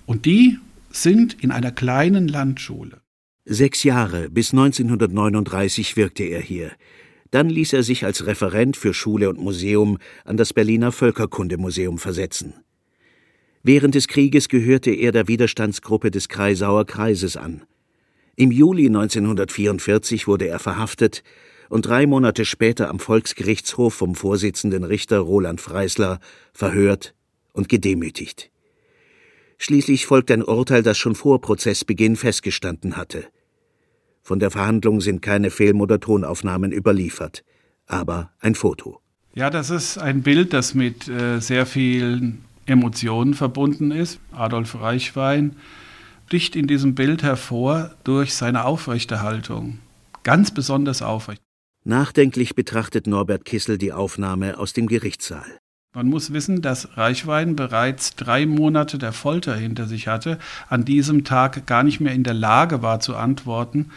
Und 0.07 0.25
die 0.25 0.57
sind 0.89 1.35
in 1.43 1.51
einer 1.51 1.71
kleinen 1.71 2.27
Landschule. 2.27 3.01
Sechs 3.45 3.83
Jahre 3.83 4.31
bis 4.31 4.53
1939 4.53 5.97
wirkte 5.97 6.23
er 6.23 6.41
hier. 6.41 6.71
Dann 7.33 7.49
ließ 7.49 7.73
er 7.73 7.81
sich 7.81 8.05
als 8.05 8.27
Referent 8.27 8.77
für 8.77 8.93
Schule 8.93 9.27
und 9.27 9.39
Museum 9.39 9.97
an 10.23 10.37
das 10.37 10.53
Berliner 10.53 10.91
Völkerkundemuseum 10.91 11.97
versetzen. 11.97 12.53
Während 13.63 13.95
des 13.95 14.07
Krieges 14.07 14.49
gehörte 14.49 14.91
er 14.91 15.11
der 15.11 15.27
Widerstandsgruppe 15.27 16.11
des 16.11 16.29
Kreisauer 16.29 16.85
Kreises 16.85 17.35
an. 17.35 17.63
Im 18.35 18.51
Juli 18.51 18.85
1944 18.85 20.27
wurde 20.27 20.47
er 20.47 20.59
verhaftet 20.59 21.23
und 21.69 21.87
drei 21.87 22.05
Monate 22.05 22.45
später 22.45 22.87
am 22.87 22.99
Volksgerichtshof 22.99 23.95
vom 23.95 24.13
Vorsitzenden 24.13 24.83
Richter 24.83 25.17
Roland 25.17 25.59
Freisler 25.59 26.19
verhört 26.53 27.15
und 27.51 27.67
gedemütigt. 27.67 28.51
Schließlich 29.57 30.05
folgt 30.05 30.29
ein 30.29 30.43
Urteil, 30.43 30.83
das 30.83 30.99
schon 30.99 31.15
vor 31.15 31.41
Prozessbeginn 31.41 32.15
festgestanden 32.15 32.95
hatte. 32.95 33.25
Von 34.23 34.39
der 34.39 34.51
Verhandlung 34.51 35.01
sind 35.01 35.21
keine 35.21 35.49
Film- 35.49 35.81
oder 35.81 35.99
Tonaufnahmen 35.99 36.71
überliefert, 36.71 37.43
aber 37.85 38.31
ein 38.39 38.55
Foto. 38.55 39.01
Ja, 39.35 39.49
das 39.49 39.69
ist 39.69 39.97
ein 39.97 40.23
Bild, 40.23 40.53
das 40.53 40.73
mit 40.73 41.07
äh, 41.09 41.39
sehr 41.39 41.65
vielen 41.65 42.45
Emotionen 42.65 43.33
verbunden 43.33 43.91
ist. 43.91 44.19
Adolf 44.31 44.79
Reichwein 44.79 45.57
sticht 46.27 46.55
in 46.55 46.67
diesem 46.67 46.95
Bild 46.95 47.21
hervor 47.21 47.91
durch 48.03 48.33
seine 48.33 48.65
aufrechte 48.65 49.21
Haltung. 49.21 49.79
Ganz 50.23 50.51
besonders 50.51 51.01
aufrecht. 51.01 51.41
Nachdenklich 51.83 52.55
betrachtet 52.55 53.07
Norbert 53.07 53.43
Kissel 53.43 53.77
die 53.77 53.91
Aufnahme 53.91 54.57
aus 54.57 54.71
dem 54.71 54.87
Gerichtssaal. 54.87 55.59
Man 55.95 56.07
muss 56.07 56.33
wissen, 56.33 56.63
dass 56.63 56.97
Reichwein 56.97 57.55
bereits 57.55 58.15
drei 58.15 58.47
Monate 58.47 58.97
der 58.97 59.13
Folter 59.13 59.55
hinter 59.55 59.85
sich 59.85 60.07
hatte, 60.07 60.39
an 60.67 60.85
diesem 60.85 61.23
Tag 61.23 61.67
gar 61.67 61.83
nicht 61.83 61.99
mehr 61.99 62.15
in 62.15 62.23
der 62.23 62.33
Lage 62.33 62.81
war 62.81 62.99
zu 62.99 63.15
antworten, 63.15 63.91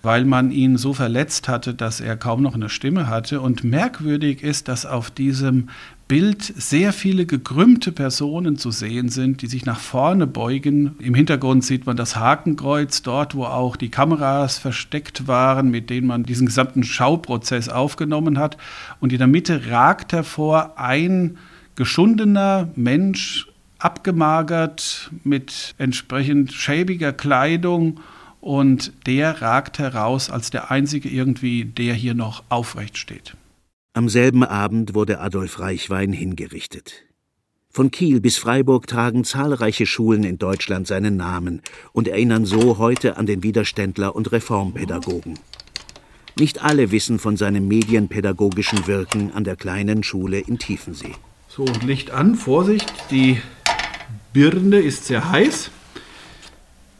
weil 0.00 0.26
man 0.26 0.52
ihn 0.52 0.76
so 0.76 0.94
verletzt 0.94 1.48
hatte, 1.48 1.74
dass 1.74 1.98
er 2.00 2.16
kaum 2.16 2.40
noch 2.40 2.54
eine 2.54 2.68
Stimme 2.68 3.08
hatte. 3.08 3.40
Und 3.40 3.64
merkwürdig 3.64 4.44
ist, 4.44 4.68
dass 4.68 4.86
auf 4.86 5.10
diesem 5.10 5.70
Bild 6.06 6.42
sehr 6.42 6.92
viele 6.92 7.24
gekrümmte 7.24 7.90
Personen 7.90 8.58
zu 8.58 8.70
sehen 8.70 9.08
sind, 9.08 9.40
die 9.40 9.46
sich 9.46 9.64
nach 9.64 9.80
vorne 9.80 10.26
beugen. 10.26 10.96
Im 10.98 11.14
Hintergrund 11.14 11.64
sieht 11.64 11.86
man 11.86 11.96
das 11.96 12.16
Hakenkreuz, 12.16 13.00
dort 13.00 13.34
wo 13.34 13.44
auch 13.44 13.76
die 13.76 13.88
Kameras 13.88 14.58
versteckt 14.58 15.26
waren, 15.26 15.70
mit 15.70 15.88
denen 15.88 16.06
man 16.06 16.24
diesen 16.24 16.46
gesamten 16.46 16.84
Schauprozess 16.84 17.70
aufgenommen 17.70 18.38
hat. 18.38 18.58
Und 19.00 19.12
in 19.12 19.18
der 19.18 19.28
Mitte 19.28 19.70
ragt 19.70 20.12
hervor 20.12 20.78
ein 20.78 21.38
geschundener 21.74 22.68
Mensch, 22.76 23.48
abgemagert, 23.78 25.10
mit 25.24 25.74
entsprechend 25.78 26.52
schäbiger 26.52 27.12
Kleidung 27.12 28.00
und 28.40 28.92
der 29.06 29.40
ragt 29.40 29.78
heraus 29.78 30.30
als 30.30 30.50
der 30.50 30.70
einzige 30.70 31.08
irgendwie, 31.08 31.64
der 31.64 31.94
hier 31.94 32.14
noch 32.14 32.44
aufrecht 32.50 32.98
steht. 32.98 33.36
Am 33.96 34.08
selben 34.08 34.42
Abend 34.42 34.96
wurde 34.96 35.20
Adolf 35.20 35.60
Reichwein 35.60 36.12
hingerichtet. 36.12 37.04
Von 37.70 37.92
Kiel 37.92 38.20
bis 38.20 38.36
Freiburg 38.38 38.88
tragen 38.88 39.22
zahlreiche 39.22 39.86
Schulen 39.86 40.24
in 40.24 40.36
Deutschland 40.36 40.88
seinen 40.88 41.16
Namen 41.16 41.62
und 41.92 42.08
erinnern 42.08 42.44
so 42.44 42.78
heute 42.78 43.18
an 43.18 43.26
den 43.26 43.44
Widerständler 43.44 44.16
und 44.16 44.32
Reformpädagogen. 44.32 45.38
Nicht 46.36 46.64
alle 46.64 46.90
wissen 46.90 47.20
von 47.20 47.36
seinem 47.36 47.68
medienpädagogischen 47.68 48.88
Wirken 48.88 49.30
an 49.30 49.44
der 49.44 49.54
kleinen 49.54 50.02
Schule 50.02 50.40
in 50.40 50.58
Tiefensee. 50.58 51.14
So, 51.46 51.64
Licht 51.86 52.10
an, 52.10 52.34
Vorsicht, 52.34 52.92
die 53.12 53.40
Birne 54.32 54.80
ist 54.80 55.04
sehr 55.04 55.30
heiß. 55.30 55.70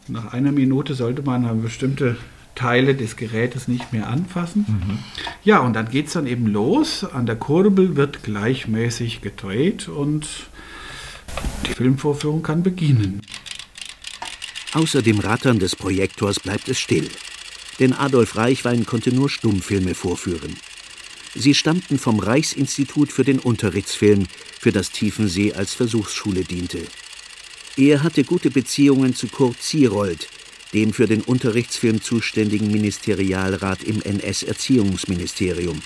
Nach 0.07 0.33
einer 0.33 0.53
Minute 0.53 0.95
sollte 0.95 1.23
man 1.23 1.61
bestimmte 1.61 2.17
Teile 2.55 2.95
des 2.95 3.17
Gerätes 3.17 3.69
nicht 3.69 3.93
mehr 3.93 4.09
anfassen. 4.09 4.65
Mhm. 4.69 4.99
Ja, 5.43 5.61
und 5.61 5.75
dann 5.75 5.91
geht 5.91 6.07
es 6.07 6.13
dann 6.13 6.27
eben 6.27 6.47
los. 6.47 7.05
An 7.05 7.27
der 7.27 7.37
Kurbel 7.37 7.97
wird 7.97 8.23
gleichmäßig 8.23 9.21
gedreht 9.21 9.89
und 9.89 10.27
die 11.67 11.75
Filmvorführung 11.75 12.43
kann 12.43 12.63
beginnen. 12.63 13.21
Außer 14.73 15.03
dem 15.03 15.21
Rattern 15.21 15.59
des 15.59 15.77
Projektors 15.77 16.41
bleibt 16.41 16.69
es 16.69 16.79
still. 16.79 17.09
Denn 17.79 17.93
Adolf 17.93 18.37
Reichwein 18.37 18.87
konnte 18.87 19.13
nur 19.13 19.29
Stummfilme 19.29 19.95
vorführen. 19.95 20.57
Sie 21.35 21.55
stammten 21.55 21.99
vom 21.99 22.21
Reichsinstitut 22.21 23.11
für 23.11 23.25
den 23.25 23.41
Unterrichtsfilm, 23.41 24.27
für 24.61 24.71
das 24.71 24.91
Tiefensee 24.93 25.53
als 25.53 25.75
Versuchsschule 25.75 26.45
diente. 26.45 26.79
Er 27.77 28.05
hatte 28.05 28.23
gute 28.23 28.51
Beziehungen 28.51 29.17
zu 29.17 29.27
Kurt 29.27 29.61
Zierold, 29.61 30.29
dem 30.75 30.93
für 30.93 31.07
den 31.07 31.23
Unterrichtsfilm 31.23 32.03
zuständigen 32.03 32.71
Ministerialrat 32.71 33.83
im 33.83 34.03
NS-Erziehungsministerium. 34.03 35.81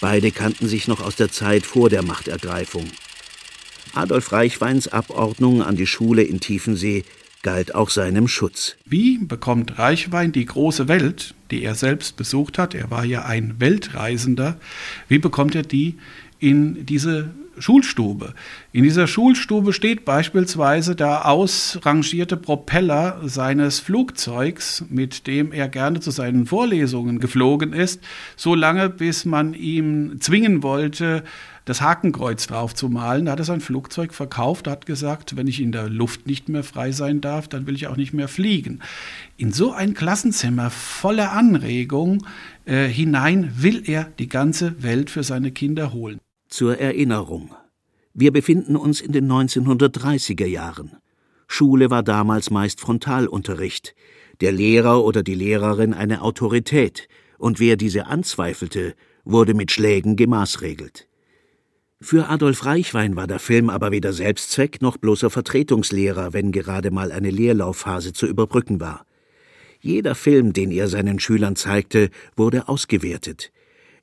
Beide 0.00 0.32
kannten 0.32 0.66
sich 0.66 0.88
noch 0.88 1.00
aus 1.00 1.16
der 1.16 1.30
Zeit 1.30 1.66
vor 1.66 1.90
der 1.90 2.02
Machtergreifung. 2.02 2.86
Adolf 3.94 4.32
Reichweins 4.32 4.88
Abordnung 4.88 5.62
an 5.62 5.76
die 5.76 5.86
Schule 5.86 6.22
in 6.22 6.40
Tiefensee 6.40 7.04
galt 7.42 7.74
auch 7.74 7.90
seinem 7.90 8.28
Schutz. 8.28 8.76
Wie 8.84 9.18
bekommt 9.18 9.78
Reichwein 9.78 10.32
die 10.32 10.44
große 10.44 10.88
Welt, 10.88 11.34
die 11.50 11.62
er 11.62 11.74
selbst 11.74 12.16
besucht 12.16 12.58
hat, 12.58 12.74
er 12.74 12.90
war 12.90 13.04
ja 13.04 13.24
ein 13.24 13.56
Weltreisender, 13.58 14.58
wie 15.08 15.18
bekommt 15.18 15.54
er 15.54 15.62
die 15.62 15.98
in 16.38 16.86
diese 16.86 17.30
Schulstube. 17.60 18.34
In 18.72 18.84
dieser 18.84 19.06
Schulstube 19.06 19.72
steht 19.72 20.04
beispielsweise 20.04 20.94
der 20.94 21.26
ausrangierte 21.26 22.36
Propeller 22.36 23.20
seines 23.24 23.80
Flugzeugs, 23.80 24.84
mit 24.88 25.26
dem 25.26 25.52
er 25.52 25.68
gerne 25.68 26.00
zu 26.00 26.10
seinen 26.10 26.46
Vorlesungen 26.46 27.18
geflogen 27.18 27.72
ist, 27.72 28.00
so 28.36 28.54
lange 28.54 28.88
bis 28.90 29.24
man 29.24 29.54
ihm 29.54 30.20
zwingen 30.20 30.62
wollte, 30.62 31.24
das 31.64 31.82
Hakenkreuz 31.82 32.46
drauf 32.46 32.74
zu 32.74 32.88
malen. 32.88 33.26
Da 33.26 33.32
hat 33.32 33.40
er 33.40 33.44
sein 33.44 33.60
Flugzeug 33.60 34.14
verkauft, 34.14 34.66
hat 34.66 34.86
gesagt, 34.86 35.36
wenn 35.36 35.46
ich 35.46 35.60
in 35.60 35.72
der 35.72 35.90
Luft 35.90 36.26
nicht 36.26 36.48
mehr 36.48 36.64
frei 36.64 36.92
sein 36.92 37.20
darf, 37.20 37.46
dann 37.48 37.66
will 37.66 37.74
ich 37.74 37.88
auch 37.88 37.96
nicht 37.96 38.14
mehr 38.14 38.28
fliegen. 38.28 38.80
In 39.36 39.52
so 39.52 39.72
ein 39.72 39.92
Klassenzimmer 39.94 40.70
voller 40.70 41.32
Anregung 41.32 42.24
äh, 42.64 42.86
hinein 42.86 43.52
will 43.58 43.82
er 43.86 44.04
die 44.18 44.28
ganze 44.28 44.82
Welt 44.82 45.10
für 45.10 45.22
seine 45.22 45.50
Kinder 45.50 45.92
holen. 45.92 46.20
Zur 46.48 46.78
Erinnerung. 46.78 47.54
Wir 48.14 48.32
befinden 48.32 48.74
uns 48.74 49.02
in 49.02 49.12
den 49.12 49.30
1930er 49.30 50.46
Jahren. 50.46 50.96
Schule 51.46 51.90
war 51.90 52.02
damals 52.02 52.50
meist 52.50 52.80
Frontalunterricht, 52.80 53.94
der 54.40 54.52
Lehrer 54.52 55.04
oder 55.04 55.22
die 55.22 55.34
Lehrerin 55.34 55.92
eine 55.92 56.22
Autorität, 56.22 57.06
und 57.36 57.60
wer 57.60 57.76
diese 57.76 58.06
anzweifelte, 58.06 58.94
wurde 59.24 59.52
mit 59.52 59.70
Schlägen 59.70 60.16
gemaßregelt. 60.16 61.06
Für 62.00 62.30
Adolf 62.30 62.64
Reichwein 62.64 63.14
war 63.14 63.26
der 63.26 63.40
Film 63.40 63.68
aber 63.68 63.90
weder 63.90 64.14
Selbstzweck 64.14 64.80
noch 64.80 64.96
bloßer 64.96 65.28
Vertretungslehrer, 65.28 66.32
wenn 66.32 66.50
gerade 66.50 66.90
mal 66.90 67.12
eine 67.12 67.30
Leerlaufphase 67.30 68.14
zu 68.14 68.26
überbrücken 68.26 68.80
war. 68.80 69.04
Jeder 69.80 70.14
Film, 70.14 70.54
den 70.54 70.70
er 70.70 70.88
seinen 70.88 71.20
Schülern 71.20 71.56
zeigte, 71.56 72.08
wurde 72.36 72.68
ausgewertet 72.68 73.52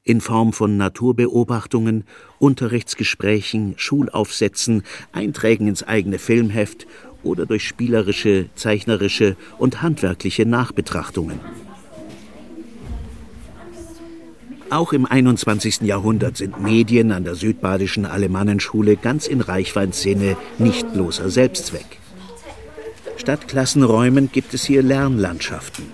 in 0.05 0.21
Form 0.21 0.53
von 0.53 0.77
Naturbeobachtungen, 0.77 2.05
Unterrichtsgesprächen, 2.37 3.73
Schulaufsätzen, 3.75 4.83
Einträgen 5.11 5.67
ins 5.67 5.83
eigene 5.83 6.19
Filmheft 6.19 6.85
oder 7.23 7.47
durch 7.47 7.67
spielerische, 7.67 8.45
zeichnerische 8.55 9.35
und 9.57 9.81
handwerkliche 9.81 10.45
Nachbetrachtungen. 10.45 11.39
Auch 14.69 14.93
im 14.93 15.05
21. 15.05 15.81
Jahrhundert 15.81 16.37
sind 16.37 16.61
Medien 16.61 17.11
an 17.11 17.23
der 17.23 17.35
südbadischen 17.35 18.05
Alemannenschule 18.05 18.97
ganz 18.97 19.27
in 19.27 19.41
Reichweins 19.41 20.01
Sinne 20.01 20.37
nicht 20.59 20.91
bloßer 20.93 21.29
Selbstzweck. 21.29 21.99
Statt 23.17 23.47
Klassenräumen 23.47 24.31
gibt 24.31 24.53
es 24.53 24.65
hier 24.65 24.83
Lernlandschaften. 24.83 25.85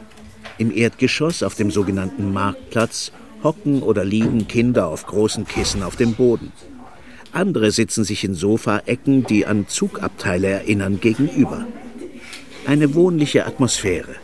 Im 0.58 0.76
Erdgeschoss 0.76 1.44
auf 1.44 1.56
dem 1.56 1.72
sogenannten 1.72 2.34
Marktplatz 2.34 3.12
hocken 3.44 3.82
oder 3.82 4.06
liegen 4.06 4.48
Kinder 4.48 4.88
auf 4.88 5.06
großen 5.06 5.46
Kissen 5.46 5.84
auf 5.84 5.96
dem 5.96 6.14
Boden. 6.14 6.52
Andere 7.34 7.72
sitzen 7.72 8.04
sich 8.04 8.24
in 8.24 8.36
Sofaecken, 8.36 9.26
die 9.26 9.46
an 9.46 9.68
Zugabteile 9.68 10.48
erinnern, 10.48 11.00
gegenüber. 11.00 11.66
Eine 12.66 12.94
wohnliche 12.94 13.46
Atmosphäre. 13.46 14.16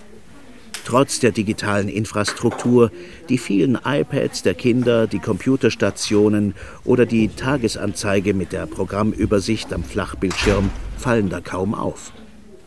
Trotz 0.83 1.19
der 1.19 1.31
digitalen 1.31 1.89
Infrastruktur, 1.89 2.91
die 3.27 3.37
vielen 3.37 3.77
iPads 3.83 4.43
der 4.43 4.53
Kinder, 4.53 5.07
die 5.07 5.19
Computerstationen 5.19 6.53
oder 6.85 7.05
die 7.05 7.27
Tagesanzeige 7.27 8.33
mit 8.33 8.53
der 8.53 8.67
Programmübersicht 8.67 9.73
am 9.73 9.83
Flachbildschirm 9.83 10.69
fallen 10.97 11.29
da 11.29 11.41
kaum 11.41 11.75
auf. 11.75 12.13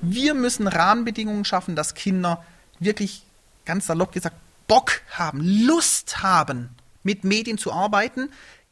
Wir 0.02 0.34
müssen 0.34 0.66
Rahmenbedingungen 0.66 1.44
schaffen, 1.44 1.76
dass 1.76 1.94
Kinder 1.94 2.44
wirklich 2.78 3.22
ganz 3.64 3.86
salopp 3.86 4.12
gesagt 4.12 4.36
Bock 4.70 5.02
haben, 5.10 5.40
Lust 5.40 6.22
haben, 6.22 6.76
mit 7.02 7.24
Medien 7.24 7.58
zu 7.58 7.72
arbeiten, 7.72 8.28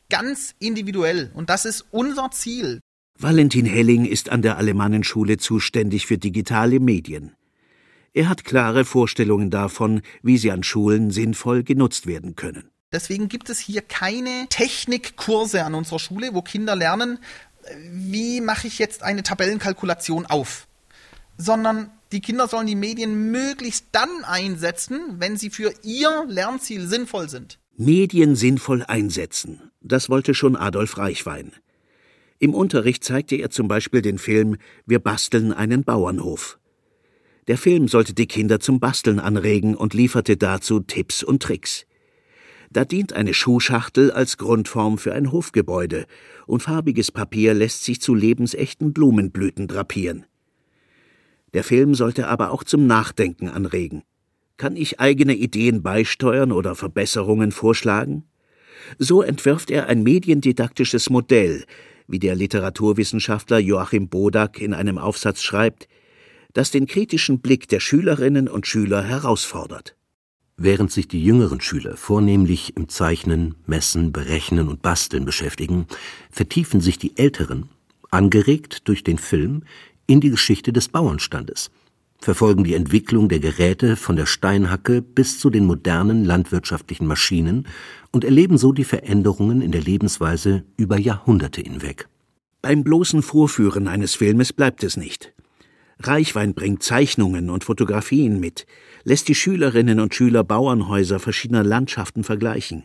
ganz 0.08 0.54
individuell. 0.60 1.32
Und 1.34 1.50
das 1.50 1.64
ist 1.64 1.86
unser 1.90 2.30
Ziel. 2.30 2.78
Valentin 3.18 3.66
Helling 3.66 4.04
ist 4.04 4.28
an 4.28 4.40
der 4.40 4.58
Alemannenschule 4.58 5.38
zuständig 5.38 6.06
für 6.06 6.16
digitale 6.16 6.78
Medien. 6.78 7.34
Er 8.12 8.28
hat 8.28 8.44
klare 8.44 8.84
Vorstellungen 8.84 9.50
davon, 9.50 10.02
wie 10.22 10.38
sie 10.38 10.52
an 10.52 10.62
Schulen 10.62 11.10
sinnvoll 11.10 11.64
genutzt 11.64 12.06
werden 12.06 12.36
können. 12.36 12.70
Deswegen 12.92 13.28
gibt 13.28 13.50
es 13.50 13.58
hier 13.58 13.82
keine 13.82 14.46
Technikkurse 14.50 15.64
an 15.64 15.74
unserer 15.74 15.98
Schule, 15.98 16.32
wo 16.32 16.42
Kinder 16.42 16.76
lernen, 16.76 17.18
wie 17.90 18.40
mache 18.40 18.68
ich 18.68 18.78
jetzt 18.78 19.02
eine 19.02 19.24
Tabellenkalkulation 19.24 20.26
auf, 20.26 20.68
sondern 21.38 21.90
die 22.12 22.20
Kinder 22.20 22.48
sollen 22.48 22.66
die 22.66 22.74
Medien 22.74 23.30
möglichst 23.30 23.86
dann 23.92 24.24
einsetzen, 24.24 25.16
wenn 25.18 25.36
sie 25.36 25.50
für 25.50 25.72
ihr 25.82 26.24
Lernziel 26.26 26.86
sinnvoll 26.86 27.28
sind. 27.28 27.58
Medien 27.76 28.34
sinnvoll 28.34 28.82
einsetzen, 28.82 29.70
das 29.80 30.08
wollte 30.08 30.34
schon 30.34 30.56
Adolf 30.56 30.98
Reichwein. 30.98 31.52
Im 32.40 32.54
Unterricht 32.54 33.04
zeigte 33.04 33.36
er 33.36 33.50
zum 33.50 33.68
Beispiel 33.68 34.02
den 34.02 34.18
Film 34.18 34.56
Wir 34.86 35.00
basteln 35.00 35.52
einen 35.52 35.84
Bauernhof. 35.84 36.58
Der 37.48 37.58
Film 37.58 37.88
sollte 37.88 38.14
die 38.14 38.26
Kinder 38.26 38.60
zum 38.60 38.78
Basteln 38.78 39.18
anregen 39.18 39.74
und 39.74 39.94
lieferte 39.94 40.36
dazu 40.36 40.80
Tipps 40.80 41.22
und 41.22 41.42
Tricks. 41.42 41.86
Da 42.70 42.84
dient 42.84 43.14
eine 43.14 43.32
Schuhschachtel 43.32 44.10
als 44.10 44.36
Grundform 44.36 44.98
für 44.98 45.14
ein 45.14 45.32
Hofgebäude, 45.32 46.06
und 46.46 46.62
farbiges 46.62 47.10
Papier 47.10 47.54
lässt 47.54 47.84
sich 47.84 48.00
zu 48.00 48.14
lebensechten 48.14 48.92
Blumenblüten 48.92 49.66
drapieren. 49.66 50.26
Der 51.54 51.64
Film 51.64 51.94
sollte 51.94 52.28
aber 52.28 52.50
auch 52.50 52.64
zum 52.64 52.86
Nachdenken 52.86 53.48
anregen. 53.48 54.02
Kann 54.56 54.76
ich 54.76 55.00
eigene 55.00 55.34
Ideen 55.34 55.82
beisteuern 55.82 56.52
oder 56.52 56.74
Verbesserungen 56.74 57.52
vorschlagen? 57.52 58.24
So 58.98 59.22
entwirft 59.22 59.70
er 59.70 59.86
ein 59.86 60.02
mediendidaktisches 60.02 61.10
Modell, 61.10 61.64
wie 62.06 62.18
der 62.18 62.34
Literaturwissenschaftler 62.34 63.58
Joachim 63.58 64.08
Bodak 64.08 64.60
in 64.60 64.74
einem 64.74 64.98
Aufsatz 64.98 65.42
schreibt, 65.42 65.88
das 66.54 66.70
den 66.70 66.86
kritischen 66.86 67.40
Blick 67.40 67.68
der 67.68 67.80
Schülerinnen 67.80 68.48
und 68.48 68.66
Schüler 68.66 69.02
herausfordert. 69.02 69.94
Während 70.56 70.90
sich 70.90 71.06
die 71.06 71.22
jüngeren 71.22 71.60
Schüler 71.60 71.96
vornehmlich 71.96 72.76
im 72.76 72.88
Zeichnen, 72.88 73.54
Messen, 73.66 74.10
Berechnen 74.10 74.66
und 74.66 74.82
Basteln 74.82 75.24
beschäftigen, 75.24 75.86
vertiefen 76.32 76.80
sich 76.80 76.98
die 76.98 77.16
Älteren, 77.16 77.68
angeregt 78.10 78.88
durch 78.88 79.04
den 79.04 79.18
Film, 79.18 79.62
in 80.08 80.20
die 80.20 80.30
Geschichte 80.30 80.72
des 80.72 80.88
Bauernstandes, 80.88 81.70
verfolgen 82.18 82.64
die 82.64 82.74
Entwicklung 82.74 83.28
der 83.28 83.40
Geräte 83.40 83.94
von 83.94 84.16
der 84.16 84.26
Steinhacke 84.26 85.02
bis 85.02 85.38
zu 85.38 85.50
den 85.50 85.66
modernen 85.66 86.24
landwirtschaftlichen 86.24 87.06
Maschinen 87.06 87.68
und 88.10 88.24
erleben 88.24 88.58
so 88.58 88.72
die 88.72 88.84
Veränderungen 88.84 89.60
in 89.60 89.70
der 89.70 89.82
Lebensweise 89.82 90.64
über 90.76 90.98
Jahrhunderte 90.98 91.60
hinweg. 91.60 92.08
Beim 92.62 92.82
bloßen 92.82 93.22
Vorführen 93.22 93.86
eines 93.86 94.14
Filmes 94.14 94.52
bleibt 94.52 94.82
es 94.82 94.96
nicht. 94.96 95.34
Reichwein 96.00 96.54
bringt 96.54 96.82
Zeichnungen 96.82 97.50
und 97.50 97.64
Fotografien 97.64 98.40
mit, 98.40 98.66
lässt 99.04 99.28
die 99.28 99.34
Schülerinnen 99.34 100.00
und 100.00 100.14
Schüler 100.14 100.42
Bauernhäuser 100.42 101.18
verschiedener 101.18 101.64
Landschaften 101.64 102.24
vergleichen. 102.24 102.84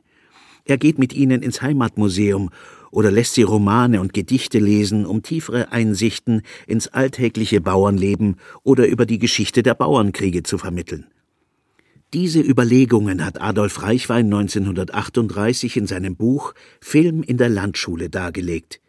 Er 0.65 0.77
geht 0.77 0.99
mit 0.99 1.13
ihnen 1.13 1.41
ins 1.41 1.61
Heimatmuseum 1.61 2.49
oder 2.93 3.11
lässt 3.11 3.33
sie 3.33 3.41
Romane 3.41 3.99
und 3.99 4.13
Gedichte 4.13 4.59
lesen, 4.59 5.05
um 5.05 5.23
tiefere 5.23 5.71
Einsichten 5.71 6.43
ins 6.67 6.87
alltägliche 6.87 7.59
Bauernleben 7.59 8.37
oder 8.63 8.87
über 8.87 9.05
die 9.05 9.19
Geschichte 9.19 9.63
der 9.63 9.73
Bauernkriege 9.73 10.43
zu 10.43 10.57
vermitteln. 10.57 11.07
Diese 12.13 12.39
Überlegungen 12.39 13.25
hat 13.25 13.41
Adolf 13.41 13.81
Reichwein 13.81 14.25
1938 14.25 15.77
in 15.77 15.87
seinem 15.87 16.15
Buch 16.15 16.53
Film 16.79 17.23
in 17.23 17.37
der 17.37 17.49
Landschule 17.49 18.11
dargelegt. 18.11 18.79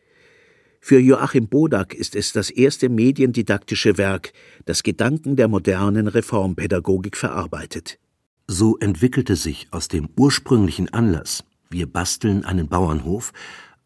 Für 0.81 0.99
Joachim 0.99 1.49
Bodak 1.49 1.95
ist 1.95 2.15
es 2.15 2.35
das 2.35 2.51
erste 2.51 2.91
mediendidaktische 2.91 3.97
Werk, 3.97 4.35
das 4.67 4.83
Gedanken 4.83 5.37
der 5.37 5.49
modernen 5.49 6.09
Reformpädagogik 6.09 7.17
verarbeitet. 7.17 7.99
So 8.47 8.77
entwickelte 8.77 9.37
sich 9.37 9.69
aus 9.71 9.89
dem 9.89 10.11
ursprünglichen 10.19 10.93
Anlass, 10.93 11.45
wir 11.71 11.87
basteln 11.87 12.45
einen 12.45 12.69
Bauernhof, 12.69 13.33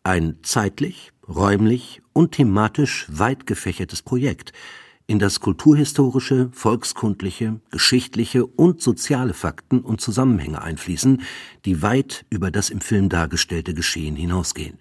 ein 0.09 0.39
zeitlich, 0.43 1.13
räumlich 1.29 2.01
und 2.15 2.33
thematisch 2.33 3.07
weit 3.11 3.47
gefächertes 3.47 4.01
Projekt, 4.01 4.55
in 5.07 5.19
das 5.19 5.41
kulturhistorische, 5.41 6.49
volkskundliche, 6.53 7.61
geschichtliche 7.71 8.47
und 8.47 8.81
soziale 8.81 9.35
Fakten 9.35 9.81
und 9.81 10.01
Zusammenhänge 10.01 10.63
einfließen, 10.63 11.23
die 11.67 11.83
weit 11.83 12.25
über 12.31 12.51
das 12.51 12.71
im 12.71 12.81
Film 12.81 13.11
dargestellte 13.11 13.75
Geschehen 13.75 14.17
hinausgehen. 14.17 14.79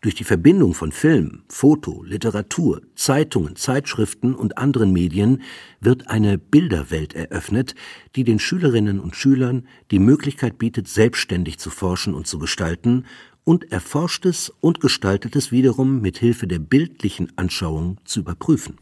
Durch 0.00 0.16
die 0.16 0.24
Verbindung 0.24 0.74
von 0.74 0.90
Film, 0.90 1.44
Foto, 1.48 2.02
Literatur, 2.02 2.82
Zeitungen, 2.96 3.54
Zeitschriften 3.54 4.34
und 4.34 4.58
anderen 4.58 4.92
Medien 4.92 5.42
wird 5.80 6.08
eine 6.08 6.38
Bilderwelt 6.38 7.14
eröffnet, 7.14 7.76
die 8.16 8.24
den 8.24 8.40
Schülerinnen 8.40 8.98
und 8.98 9.14
Schülern 9.14 9.68
die 9.92 10.00
Möglichkeit 10.00 10.58
bietet, 10.58 10.88
selbstständig 10.88 11.60
zu 11.60 11.70
forschen 11.70 12.14
und 12.14 12.26
zu 12.26 12.40
gestalten 12.40 13.04
und 13.44 13.72
Erforschtes 13.72 14.52
und 14.60 14.80
Gestaltetes 14.80 15.50
wiederum 15.50 16.00
mit 16.00 16.18
Hilfe 16.18 16.46
der 16.46 16.58
bildlichen 16.58 17.32
Anschauung 17.36 17.98
zu 18.04 18.20
überprüfen. 18.20 18.78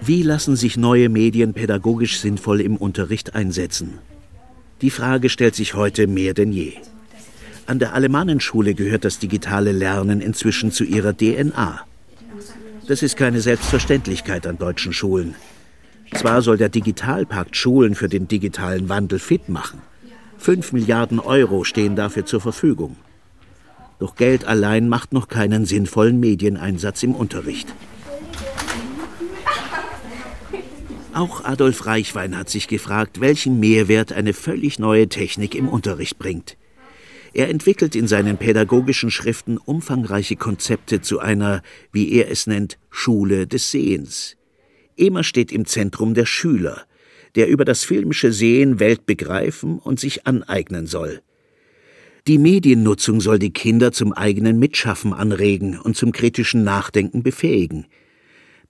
Wie 0.00 0.22
lassen 0.22 0.56
sich 0.56 0.76
neue 0.76 1.08
Medien 1.08 1.54
pädagogisch 1.54 2.18
sinnvoll 2.18 2.60
im 2.60 2.76
Unterricht 2.76 3.34
einsetzen? 3.34 3.98
Die 4.80 4.90
Frage 4.90 5.28
stellt 5.28 5.54
sich 5.54 5.74
heute 5.74 6.06
mehr 6.06 6.34
denn 6.34 6.52
je. 6.52 6.74
An 7.66 7.78
der 7.78 7.94
Alemannenschule 7.94 8.74
gehört 8.74 9.04
das 9.04 9.18
digitale 9.18 9.72
Lernen 9.72 10.20
inzwischen 10.20 10.72
zu 10.72 10.84
ihrer 10.84 11.16
DNA. 11.16 11.86
Das 12.86 13.02
ist 13.02 13.16
keine 13.16 13.40
Selbstverständlichkeit 13.40 14.46
an 14.46 14.58
deutschen 14.58 14.92
Schulen. 14.92 15.34
Zwar 16.12 16.42
soll 16.42 16.58
der 16.58 16.68
Digitalpakt 16.68 17.56
Schulen 17.56 17.94
für 17.94 18.08
den 18.08 18.28
digitalen 18.28 18.90
Wandel 18.90 19.18
fit 19.18 19.48
machen. 19.48 19.80
Fünf 20.38 20.72
Milliarden 20.72 21.20
Euro 21.20 21.64
stehen 21.64 21.96
dafür 21.96 22.26
zur 22.26 22.40
Verfügung. 22.40 22.96
Doch 23.98 24.16
Geld 24.16 24.44
allein 24.44 24.88
macht 24.88 25.12
noch 25.12 25.28
keinen 25.28 25.64
sinnvollen 25.64 26.20
Medieneinsatz 26.20 27.02
im 27.02 27.14
Unterricht. 27.14 27.72
Auch 31.14 31.44
Adolf 31.44 31.86
Reichwein 31.86 32.36
hat 32.36 32.50
sich 32.50 32.66
gefragt, 32.66 33.20
welchen 33.20 33.60
Mehrwert 33.60 34.12
eine 34.12 34.32
völlig 34.32 34.80
neue 34.80 35.08
Technik 35.08 35.54
im 35.54 35.68
Unterricht 35.68 36.18
bringt. 36.18 36.56
Er 37.32 37.48
entwickelt 37.48 37.94
in 37.94 38.08
seinen 38.08 38.36
pädagogischen 38.36 39.10
Schriften 39.10 39.58
umfangreiche 39.58 40.36
Konzepte 40.36 41.00
zu 41.00 41.20
einer, 41.20 41.62
wie 41.92 42.12
er 42.12 42.30
es 42.30 42.46
nennt, 42.46 42.78
Schule 42.90 43.46
des 43.46 43.70
Sehens. 43.70 44.36
Immer 44.96 45.24
steht 45.24 45.50
im 45.50 45.66
Zentrum 45.66 46.14
der 46.14 46.26
Schüler, 46.26 46.82
der 47.34 47.48
über 47.48 47.64
das 47.64 47.84
filmische 47.84 48.32
Sehen 48.32 48.80
Welt 48.80 49.06
begreifen 49.06 49.78
und 49.78 50.00
sich 50.00 50.26
aneignen 50.26 50.86
soll. 50.86 51.20
Die 52.26 52.38
Mediennutzung 52.38 53.20
soll 53.20 53.38
die 53.38 53.52
Kinder 53.52 53.92
zum 53.92 54.12
eigenen 54.12 54.58
Mitschaffen 54.58 55.12
anregen 55.12 55.78
und 55.78 55.96
zum 55.96 56.10
kritischen 56.12 56.64
Nachdenken 56.64 57.22
befähigen. 57.22 57.86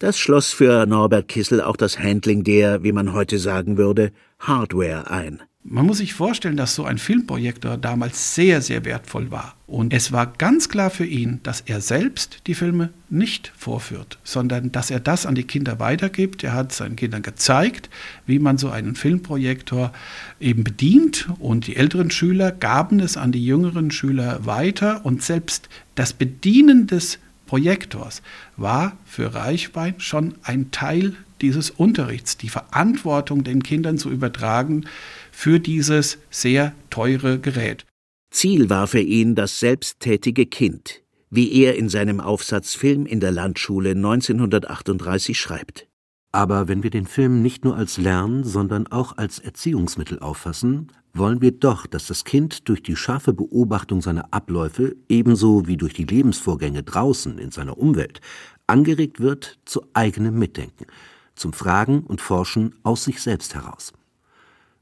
Das 0.00 0.18
schloss 0.18 0.52
für 0.52 0.86
Norbert 0.86 1.28
Kissel 1.28 1.60
auch 1.60 1.76
das 1.76 2.00
Handling 2.00 2.42
der, 2.42 2.82
wie 2.82 2.90
man 2.90 3.12
heute 3.12 3.38
sagen 3.38 3.76
würde, 3.76 4.10
Hardware 4.40 5.08
ein. 5.08 5.40
Man 5.66 5.86
muss 5.86 5.96
sich 5.96 6.12
vorstellen, 6.12 6.58
dass 6.58 6.74
so 6.74 6.84
ein 6.84 6.98
Filmprojektor 6.98 7.78
damals 7.78 8.34
sehr, 8.34 8.60
sehr 8.60 8.84
wertvoll 8.84 9.30
war. 9.30 9.54
Und 9.66 9.94
es 9.94 10.12
war 10.12 10.26
ganz 10.26 10.68
klar 10.68 10.90
für 10.90 11.06
ihn, 11.06 11.40
dass 11.42 11.62
er 11.62 11.80
selbst 11.80 12.42
die 12.46 12.54
Filme 12.54 12.90
nicht 13.08 13.50
vorführt, 13.56 14.18
sondern 14.24 14.72
dass 14.72 14.90
er 14.90 15.00
das 15.00 15.24
an 15.24 15.34
die 15.34 15.44
Kinder 15.44 15.80
weitergibt. 15.80 16.44
Er 16.44 16.52
hat 16.52 16.72
seinen 16.72 16.96
Kindern 16.96 17.22
gezeigt, 17.22 17.88
wie 18.26 18.38
man 18.38 18.58
so 18.58 18.68
einen 18.68 18.94
Filmprojektor 18.94 19.94
eben 20.38 20.64
bedient. 20.64 21.30
Und 21.38 21.66
die 21.66 21.76
älteren 21.76 22.10
Schüler 22.10 22.52
gaben 22.52 23.00
es 23.00 23.16
an 23.16 23.32
die 23.32 23.44
jüngeren 23.44 23.90
Schüler 23.90 24.44
weiter. 24.44 25.06
Und 25.06 25.22
selbst 25.22 25.70
das 25.94 26.12
Bedienen 26.12 26.88
des 26.88 27.18
Projektors 27.46 28.20
war 28.58 28.98
für 29.06 29.34
Reichwein 29.34 29.94
schon 29.96 30.34
ein 30.42 30.70
Teil 30.72 31.14
dieses 31.40 31.70
Unterrichts, 31.70 32.36
die 32.36 32.48
Verantwortung 32.48 33.44
den 33.44 33.62
Kindern 33.62 33.98
zu 33.98 34.10
übertragen, 34.10 34.86
für 35.34 35.60
dieses 35.60 36.18
sehr 36.30 36.72
teure 36.88 37.38
Gerät. 37.38 37.84
Ziel 38.30 38.70
war 38.70 38.86
für 38.86 39.00
ihn 39.00 39.34
das 39.34 39.60
selbsttätige 39.60 40.46
Kind, 40.46 41.02
wie 41.28 41.52
er 41.52 41.76
in 41.76 41.88
seinem 41.88 42.20
Aufsatz 42.20 42.74
Film 42.74 43.04
in 43.04 43.20
der 43.20 43.32
Landschule 43.32 43.90
1938 43.90 45.38
schreibt. 45.38 45.86
Aber 46.32 46.66
wenn 46.66 46.82
wir 46.82 46.90
den 46.90 47.06
Film 47.06 47.42
nicht 47.42 47.64
nur 47.64 47.76
als 47.76 47.98
Lern, 47.98 48.42
sondern 48.42 48.86
auch 48.86 49.18
als 49.18 49.38
Erziehungsmittel 49.38 50.18
auffassen, 50.18 50.90
wollen 51.12 51.40
wir 51.40 51.52
doch, 51.52 51.86
dass 51.86 52.06
das 52.06 52.24
Kind 52.24 52.68
durch 52.68 52.82
die 52.82 52.96
scharfe 52.96 53.32
Beobachtung 53.32 54.00
seiner 54.02 54.32
Abläufe 54.32 54.96
ebenso 55.08 55.66
wie 55.66 55.76
durch 55.76 55.92
die 55.92 56.04
Lebensvorgänge 56.04 56.82
draußen 56.82 57.38
in 57.38 57.50
seiner 57.50 57.78
Umwelt 57.78 58.20
angeregt 58.66 59.20
wird 59.20 59.58
zu 59.64 59.82
eigenem 59.92 60.38
Mitdenken, 60.38 60.86
zum 61.34 61.52
Fragen 61.52 62.02
und 62.02 62.20
Forschen 62.20 62.74
aus 62.82 63.04
sich 63.04 63.20
selbst 63.20 63.54
heraus. 63.54 63.92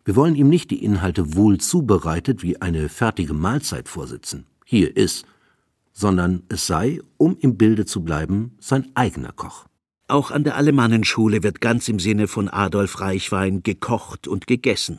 Wir 0.04 0.16
wollen 0.16 0.34
ihm 0.34 0.48
nicht 0.48 0.70
die 0.72 0.82
Inhalte 0.84 1.36
wohl 1.36 1.58
zubereitet 1.58 2.42
wie 2.42 2.60
eine 2.60 2.88
fertige 2.88 3.34
Mahlzeit 3.34 3.88
vorsitzen. 3.88 4.46
Hier 4.64 4.96
ist. 4.96 5.26
Sondern 5.92 6.42
es 6.48 6.66
sei, 6.66 7.00
um 7.18 7.36
im 7.38 7.56
Bilde 7.56 7.84
zu 7.84 8.02
bleiben, 8.02 8.56
sein 8.58 8.90
eigener 8.94 9.32
Koch. 9.32 9.66
Auch 10.08 10.30
an 10.30 10.42
der 10.42 10.56
Alemannenschule 10.56 11.42
wird 11.42 11.60
ganz 11.60 11.88
im 11.88 12.00
Sinne 12.00 12.26
von 12.26 12.48
Adolf 12.48 13.00
Reichwein 13.00 13.62
gekocht 13.62 14.26
und 14.26 14.46
gegessen. 14.46 14.98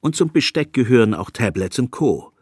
Und 0.00 0.14
zum 0.14 0.30
Besteck 0.30 0.72
gehören 0.72 1.14
auch 1.14 1.30
Tablets 1.30 1.78
und 1.78 1.90
Co. 1.90 2.32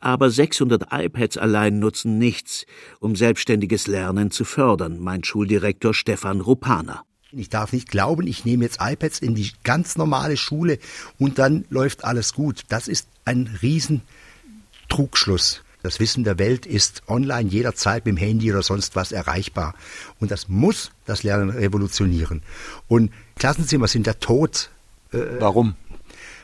Aber 0.00 0.30
600 0.30 0.86
iPads 0.92 1.36
allein 1.36 1.78
nutzen 1.78 2.18
nichts, 2.18 2.64
um 3.00 3.16
selbstständiges 3.16 3.86
Lernen 3.86 4.30
zu 4.30 4.44
fördern, 4.44 4.98
meint 4.98 5.26
Schuldirektor 5.26 5.92
Stefan 5.92 6.40
Rupana. 6.40 7.04
Ich 7.32 7.50
darf 7.50 7.72
nicht 7.72 7.88
glauben, 7.88 8.26
ich 8.26 8.46
nehme 8.46 8.64
jetzt 8.64 8.78
iPads 8.80 9.18
in 9.18 9.34
die 9.34 9.52
ganz 9.62 9.98
normale 9.98 10.38
Schule 10.38 10.78
und 11.18 11.38
dann 11.38 11.66
läuft 11.68 12.04
alles 12.04 12.32
gut. 12.32 12.62
Das 12.68 12.88
ist 12.88 13.06
ein 13.26 13.58
Riesentrugschluss. 13.60 15.62
Das 15.82 16.00
Wissen 16.00 16.24
der 16.24 16.38
Welt 16.38 16.64
ist 16.64 17.02
online 17.06 17.50
jederzeit 17.50 18.06
mit 18.06 18.16
dem 18.16 18.18
Handy 18.18 18.50
oder 18.50 18.62
sonst 18.62 18.96
was 18.96 19.12
erreichbar. 19.12 19.74
Und 20.18 20.30
das 20.30 20.48
muss 20.48 20.90
das 21.04 21.22
Lernen 21.22 21.50
revolutionieren. 21.50 22.42
Und 22.88 23.12
Klassenzimmer 23.36 23.88
sind 23.88 24.06
der 24.06 24.18
Tod. 24.18 24.70
Äh, 25.12 25.18
Warum? 25.38 25.76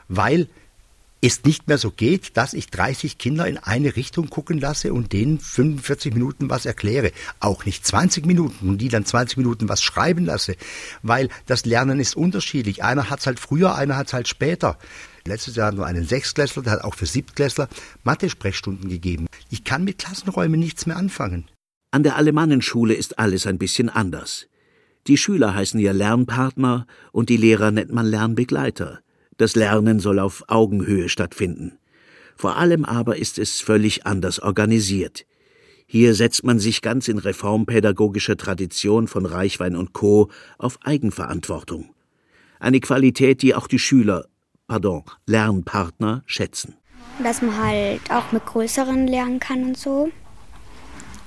Weil 0.09 0.49
es 1.27 1.45
nicht 1.45 1.69
mehr 1.69 1.79
so 1.79 1.91
geht, 1.91 2.37
dass 2.37 2.53
ich 2.53 2.69
30 2.69 3.19
Kinder 3.19 3.47
in 3.47 3.59
eine 3.59 3.97
Richtung 3.97 4.29
gucken 4.29 4.59
lasse 4.59 4.93
und 4.93 5.13
denen 5.13 5.39
45 5.39 6.13
Minuten 6.13 6.51
was 6.51 6.67
erkläre. 6.67 7.13
Auch 7.41 7.65
nicht 7.65 7.87
20 7.87 8.27
Minuten 8.27 8.69
und 8.69 8.79
die 8.79 8.89
dann 8.89 9.07
20 9.07 9.39
Minuten 9.39 9.69
was 9.69 9.83
schreiben 9.83 10.27
lasse, 10.27 10.57
weil 11.03 11.29
das 11.47 11.65
Lernen 11.65 12.01
ist 12.01 12.17
unterschiedlich. 12.17 12.85
Einer 12.85 13.11
hat 13.11 13.21
es 13.21 13.27
halt 13.27 13.41
früher, 13.41 13.75
einer 13.75 13.97
hat 13.97 14.09
es 14.09 14.13
halt 14.13 14.29
später. 14.29 14.79
Letztes 15.27 15.57
Jahr 15.57 15.73
nur 15.73 15.87
einen 15.87 16.07
Sechstklässler, 16.07 16.63
der 16.63 16.73
hat 16.75 16.85
auch 16.85 16.95
für 16.95 17.07
Siebtklässler 17.07 17.69
Mathe-Sprechstunden 18.03 18.91
gegeben. 18.91 19.27
Ich 19.51 19.65
kann 19.65 19.85
mit 19.85 19.99
Klassenräumen 19.99 20.61
nichts 20.61 20.85
mehr 20.85 20.97
anfangen. 20.97 21.49
An 21.91 22.03
der 22.03 22.17
Alemannenschule 22.17 22.93
ist 22.93 23.19
alles 23.19 23.47
ein 23.47 23.57
bisschen 23.57 23.89
anders. 23.89 24.47
Die 25.07 25.17
Schüler 25.17 25.55
heißen 25.55 25.81
ja 25.81 25.93
Lernpartner 25.93 26.87
und 27.13 27.29
die 27.31 27.37
Lehrer 27.37 27.71
nennt 27.71 27.93
man 27.93 28.07
Lernbegleiter. 28.07 29.01
Das 29.37 29.57
Lernen 29.57 30.01
soll 30.01 30.18
auf 30.18 30.44
Augenhöhe 30.49 31.09
stattfinden. 31.09 31.79
Vor 32.37 32.57
allem 32.57 32.85
aber 32.85 33.16
ist 33.16 33.38
es 33.38 33.61
völlig 33.61 34.07
anders 34.07 34.40
organisiert. 34.40 35.27
Hier 35.87 36.14
setzt 36.14 36.44
man 36.44 36.59
sich 36.59 36.83
ganz 36.83 37.09
in 37.09 37.18
reformpädagogischer 37.18 38.37
Tradition 38.37 39.07
von 39.07 39.27
Reichwein 39.27 39.77
und 39.77 39.92
Co. 39.92 40.31
auf 40.59 40.79
Eigenverantwortung. 40.83 41.94
Eine 42.59 42.81
Qualität, 42.81 43.42
die 43.42 43.55
auch 43.55 43.66
die 43.66 43.79
Schüler, 43.79 44.27
pardon, 44.66 45.05
Lernpartner 45.27 46.23
schätzen. 46.27 46.75
Dass 47.23 47.42
man 47.42 47.57
halt 47.62 48.01
auch 48.11 48.33
mit 48.33 48.44
größeren 48.47 49.07
lernen 49.07 49.38
kann 49.38 49.64
und 49.64 49.79
so. 49.79 50.11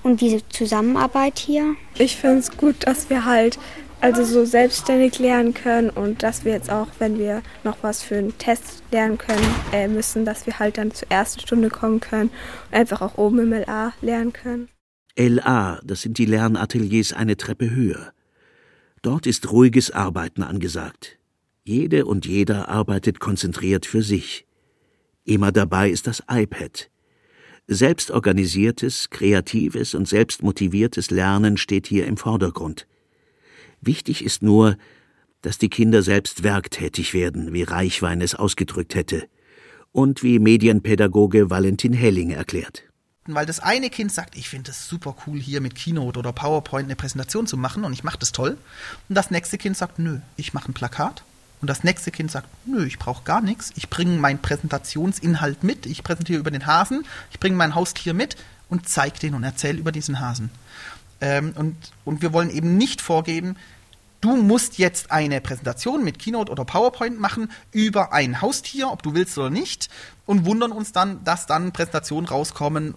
und 0.03 0.21
diese 0.21 0.47
Zusammenarbeit 0.49 1.37
hier? 1.37 1.75
Ich 1.95 2.15
finde 2.15 2.39
es 2.39 2.55
gut, 2.57 2.75
dass 2.87 3.09
wir 3.09 3.25
halt 3.25 3.59
also 4.01 4.23
so 4.23 4.45
selbstständig 4.45 5.19
lernen 5.19 5.53
können 5.53 5.89
und 5.89 6.23
dass 6.23 6.45
wir 6.45 6.53
jetzt 6.53 6.69
auch, 6.69 6.87
wenn 6.99 7.17
wir 7.17 7.41
noch 7.63 7.77
was 7.81 8.03
für 8.03 8.17
einen 8.17 8.37
Test 8.37 8.83
lernen 8.91 9.17
können 9.17 9.55
äh, 9.71 9.87
müssen, 9.87 10.25
dass 10.25 10.45
wir 10.45 10.59
halt 10.59 10.77
dann 10.77 10.91
zur 10.91 11.09
ersten 11.09 11.41
Stunde 11.41 11.69
kommen 11.69 11.99
können 11.99 12.29
und 12.69 12.77
einfach 12.77 13.01
auch 13.01 13.17
oben 13.17 13.39
im 13.39 13.53
LA 13.53 13.93
lernen 14.01 14.33
können. 14.33 14.69
LA, 15.17 15.81
das 15.83 16.01
sind 16.01 16.19
die 16.19 16.25
Lernateliers 16.25 17.13
eine 17.13 17.37
Treppe 17.37 17.71
höher. 17.71 18.11
Dort 19.01 19.25
ist 19.25 19.51
ruhiges 19.51 19.89
Arbeiten 19.91 20.43
angesagt. 20.43 21.17
Jede 21.63 22.05
und 22.05 22.25
jeder 22.25 22.69
arbeitet 22.69 23.19
konzentriert 23.19 23.85
für 23.85 24.03
sich. 24.03 24.45
Immer 25.25 25.51
dabei 25.51 25.89
ist 25.89 26.07
das 26.07 26.23
iPad. 26.29 26.89
Selbstorganisiertes, 27.67 29.09
kreatives 29.09 29.93
und 29.93 30.07
selbstmotiviertes 30.07 31.11
Lernen 31.11 31.57
steht 31.57 31.87
hier 31.87 32.05
im 32.05 32.15
Vordergrund. 32.15 32.87
Wichtig 33.81 34.23
ist 34.23 34.41
nur, 34.43 34.77
dass 35.41 35.57
die 35.57 35.69
Kinder 35.69 36.03
selbst 36.03 36.43
werktätig 36.43 37.13
werden, 37.13 37.53
wie 37.53 37.63
Reichwein 37.63 38.21
es 38.21 38.35
ausgedrückt 38.35 38.95
hätte, 38.95 39.27
und 39.91 40.23
wie 40.23 40.39
Medienpädagoge 40.39 41.49
Valentin 41.49 41.93
Helling 41.93 42.31
erklärt. 42.31 42.83
Weil 43.25 43.45
das 43.45 43.59
eine 43.59 43.89
Kind 43.89 44.11
sagt, 44.11 44.37
ich 44.37 44.47
finde 44.47 44.71
es 44.71 44.87
super 44.87 45.15
cool, 45.25 45.39
hier 45.39 45.59
mit 45.59 45.75
Keynote 45.75 46.17
oder 46.17 46.31
PowerPoint 46.31 46.85
eine 46.85 46.95
Präsentation 46.95 47.45
zu 47.45 47.57
machen 47.57 47.83
und 47.83 47.91
ich 47.91 48.03
mache 48.03 48.17
das 48.17 48.31
toll. 48.31 48.57
Und 49.09 49.15
das 49.15 49.31
nächste 49.31 49.57
Kind 49.57 49.75
sagt, 49.75 49.99
nö, 49.99 50.19
ich 50.37 50.53
mache 50.53 50.71
ein 50.71 50.73
Plakat. 50.73 51.23
Und 51.59 51.69
das 51.69 51.83
nächste 51.83 52.11
Kind 52.11 52.31
sagt, 52.31 52.47
nö, 52.65 52.85
ich 52.85 52.99
brauche 52.99 53.23
gar 53.23 53.41
nichts. 53.41 53.71
Ich 53.75 53.89
bringe 53.89 54.17
meinen 54.17 54.41
Präsentationsinhalt 54.41 55.63
mit. 55.63 55.85
Ich 55.85 56.03
präsentiere 56.03 56.39
über 56.39 56.51
den 56.51 56.67
Hasen. 56.67 57.03
Ich 57.31 57.39
bringe 57.39 57.57
mein 57.57 57.75
Haustier 57.75 58.13
mit 58.13 58.37
und 58.69 58.87
zeige 58.87 59.19
den 59.19 59.33
und 59.33 59.43
erzähle 59.43 59.79
über 59.79 59.91
diesen 59.91 60.19
Hasen. 60.19 60.51
Ähm, 61.21 61.53
und, 61.55 61.75
und 62.05 62.21
wir 62.21 62.33
wollen 62.33 62.49
eben 62.49 62.77
nicht 62.77 63.01
vorgeben, 63.01 63.55
du 64.21 64.35
musst 64.35 64.77
jetzt 64.77 65.11
eine 65.11 65.41
Präsentation 65.41 66.03
mit 66.03 66.19
Keynote 66.19 66.51
oder 66.51 66.65
PowerPoint 66.65 67.19
machen 67.19 67.51
über 67.71 68.13
ein 68.13 68.41
Haustier, 68.41 68.89
ob 68.91 69.03
du 69.03 69.13
willst 69.13 69.37
oder 69.37 69.49
nicht, 69.49 69.89
und 70.25 70.45
wundern 70.45 70.71
uns 70.71 70.91
dann, 70.91 71.23
dass 71.23 71.45
dann 71.45 71.71
Präsentationen 71.71 72.27
rauskommen, 72.27 72.95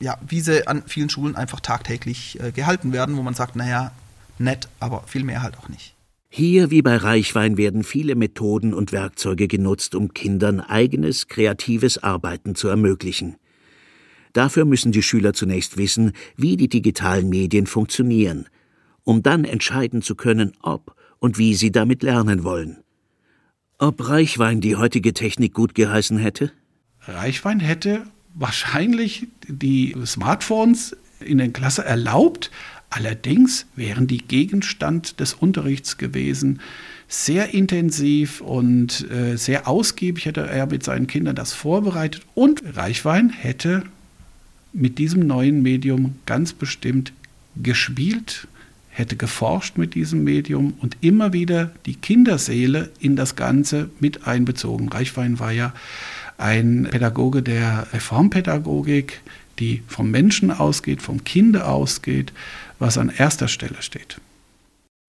ja, 0.00 0.18
wie 0.26 0.40
sie 0.40 0.66
an 0.66 0.84
vielen 0.86 1.10
Schulen 1.10 1.34
einfach 1.34 1.60
tagtäglich 1.60 2.38
äh, 2.40 2.52
gehalten 2.52 2.92
werden, 2.92 3.16
wo 3.16 3.22
man 3.22 3.34
sagt, 3.34 3.56
naja, 3.56 3.92
nett, 4.38 4.68
aber 4.78 5.02
viel 5.06 5.24
mehr 5.24 5.42
halt 5.42 5.58
auch 5.58 5.68
nicht. 5.68 5.94
Hier 6.30 6.70
wie 6.70 6.82
bei 6.82 6.96
Reichwein 6.96 7.56
werden 7.56 7.82
viele 7.82 8.14
Methoden 8.14 8.74
und 8.74 8.92
Werkzeuge 8.92 9.48
genutzt, 9.48 9.94
um 9.94 10.12
Kindern 10.12 10.60
eigenes, 10.60 11.26
kreatives 11.26 12.02
Arbeiten 12.02 12.54
zu 12.54 12.68
ermöglichen. 12.68 13.36
Dafür 14.32 14.64
müssen 14.64 14.92
die 14.92 15.02
Schüler 15.02 15.32
zunächst 15.32 15.76
wissen, 15.76 16.12
wie 16.36 16.56
die 16.56 16.68
digitalen 16.68 17.28
Medien 17.28 17.66
funktionieren, 17.66 18.46
um 19.04 19.22
dann 19.22 19.44
entscheiden 19.44 20.02
zu 20.02 20.14
können, 20.14 20.52
ob 20.62 20.94
und 21.18 21.38
wie 21.38 21.54
sie 21.54 21.72
damit 21.72 22.02
lernen 22.02 22.44
wollen. 22.44 22.78
Ob 23.78 24.08
Reichwein 24.08 24.60
die 24.60 24.76
heutige 24.76 25.14
Technik 25.14 25.54
gut 25.54 25.74
geheißen 25.74 26.18
hätte? 26.18 26.52
Reichwein 27.06 27.60
hätte 27.60 28.02
wahrscheinlich 28.34 29.28
die 29.46 29.94
Smartphones 30.04 30.96
in 31.20 31.38
der 31.38 31.48
Klasse 31.48 31.84
erlaubt, 31.84 32.50
allerdings 32.90 33.66
wären 33.76 34.06
die 34.06 34.18
Gegenstand 34.18 35.20
des 35.20 35.34
Unterrichts 35.34 35.96
gewesen, 35.96 36.60
sehr 37.08 37.54
intensiv 37.54 38.40
und 38.40 39.10
äh, 39.10 39.36
sehr 39.36 39.66
ausgiebig 39.66 40.26
hätte 40.26 40.42
er 40.42 40.66
mit 40.66 40.84
seinen 40.84 41.06
Kindern 41.06 41.36
das 41.36 41.52
vorbereitet 41.52 42.22
und 42.34 42.62
Reichwein 42.76 43.30
hätte 43.30 43.84
mit 44.72 44.98
diesem 44.98 45.26
neuen 45.26 45.62
Medium 45.62 46.16
ganz 46.26 46.52
bestimmt 46.52 47.12
gespielt, 47.56 48.46
hätte 48.90 49.16
geforscht 49.16 49.78
mit 49.78 49.94
diesem 49.94 50.24
Medium 50.24 50.74
und 50.80 50.96
immer 51.00 51.32
wieder 51.32 51.72
die 51.86 51.94
Kinderseele 51.94 52.90
in 52.98 53.16
das 53.16 53.36
Ganze 53.36 53.90
mit 54.00 54.26
einbezogen. 54.26 54.88
Reichwein 54.88 55.38
war 55.38 55.52
ja 55.52 55.72
ein 56.36 56.88
Pädagoge 56.90 57.42
der 57.42 57.86
Reformpädagogik, 57.92 59.20
die 59.58 59.82
vom 59.86 60.10
Menschen 60.10 60.50
ausgeht, 60.50 61.02
vom 61.02 61.24
Kinde 61.24 61.66
ausgeht, 61.66 62.32
was 62.78 62.98
an 62.98 63.08
erster 63.08 63.48
Stelle 63.48 63.82
steht. 63.82 64.20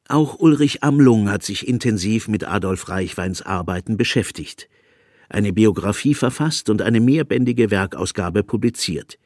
Auch 0.07 0.39
Ulrich 0.39 0.83
Amlung 0.83 1.29
hat 1.29 1.43
sich 1.43 1.67
intensiv 1.67 2.27
mit 2.27 2.43
Adolf 2.43 2.89
Reichweins 2.89 3.43
Arbeiten 3.43 3.95
beschäftigt, 3.95 4.67
eine 5.29 5.53
Biografie 5.53 6.15
verfasst 6.15 6.71
und 6.71 6.81
eine 6.81 6.99
mehrbändige 6.99 7.69
Werkausgabe 7.69 8.43
publiziert. 8.43 9.19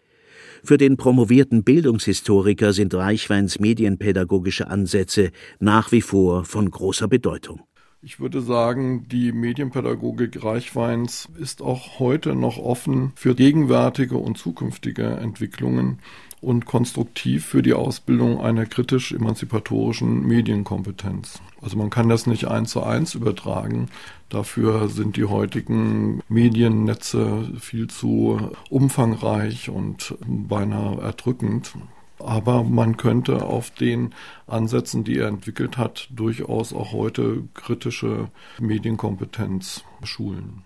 Für 0.65 0.77
den 0.77 0.95
promovierten 0.95 1.65
Bildungshistoriker 1.65 2.71
sind 2.71 2.93
Reichweins 2.93 3.59
medienpädagogische 3.59 4.69
Ansätze 4.69 5.31
nach 5.59 5.91
wie 5.91 5.99
vor 5.99 6.45
von 6.45 6.71
großer 6.71 7.09
Bedeutung. 7.09 7.63
Ich 8.01 8.21
würde 8.21 8.41
sagen, 8.41 9.05
die 9.09 9.33
Medienpädagogik 9.33 10.41
Reichweins 10.41 11.27
ist 11.37 11.61
auch 11.61 11.99
heute 11.99 12.33
noch 12.33 12.57
offen 12.57 13.11
für 13.15 13.35
gegenwärtige 13.35 14.15
und 14.15 14.37
zukünftige 14.37 15.03
Entwicklungen 15.03 15.99
und 16.43 16.65
konstruktiv 16.65 17.45
für 17.45 17.61
die 17.61 17.73
Ausbildung 17.73 18.41
einer 18.41 18.65
kritisch-emanzipatorischen 18.65 20.25
Medienkompetenz. 20.27 21.41
Also 21.61 21.77
man 21.77 21.89
kann 21.89 22.09
das 22.09 22.27
nicht 22.27 22.45
eins 22.45 22.71
zu 22.71 22.83
eins 22.83 23.15
übertragen. 23.15 23.87
Dafür 24.29 24.89
sind 24.89 25.15
die 25.15 25.25
heutigen 25.25 26.21
Mediennetze 26.27 27.51
viel 27.59 27.87
zu 27.87 28.51
umfangreich 28.69 29.69
und 29.69 30.15
beinahe 30.27 30.99
erdrückend. 31.01 31.73
Aber 32.19 32.63
man 32.63 32.97
könnte 32.97 33.45
auf 33.45 33.69
den 33.69 34.13
Ansätzen, 34.47 35.03
die 35.03 35.17
er 35.17 35.27
entwickelt 35.27 35.77
hat, 35.77 36.07
durchaus 36.11 36.73
auch 36.73 36.93
heute 36.93 37.43
kritische 37.53 38.29
Medienkompetenz 38.59 39.83
schulen. 40.03 40.63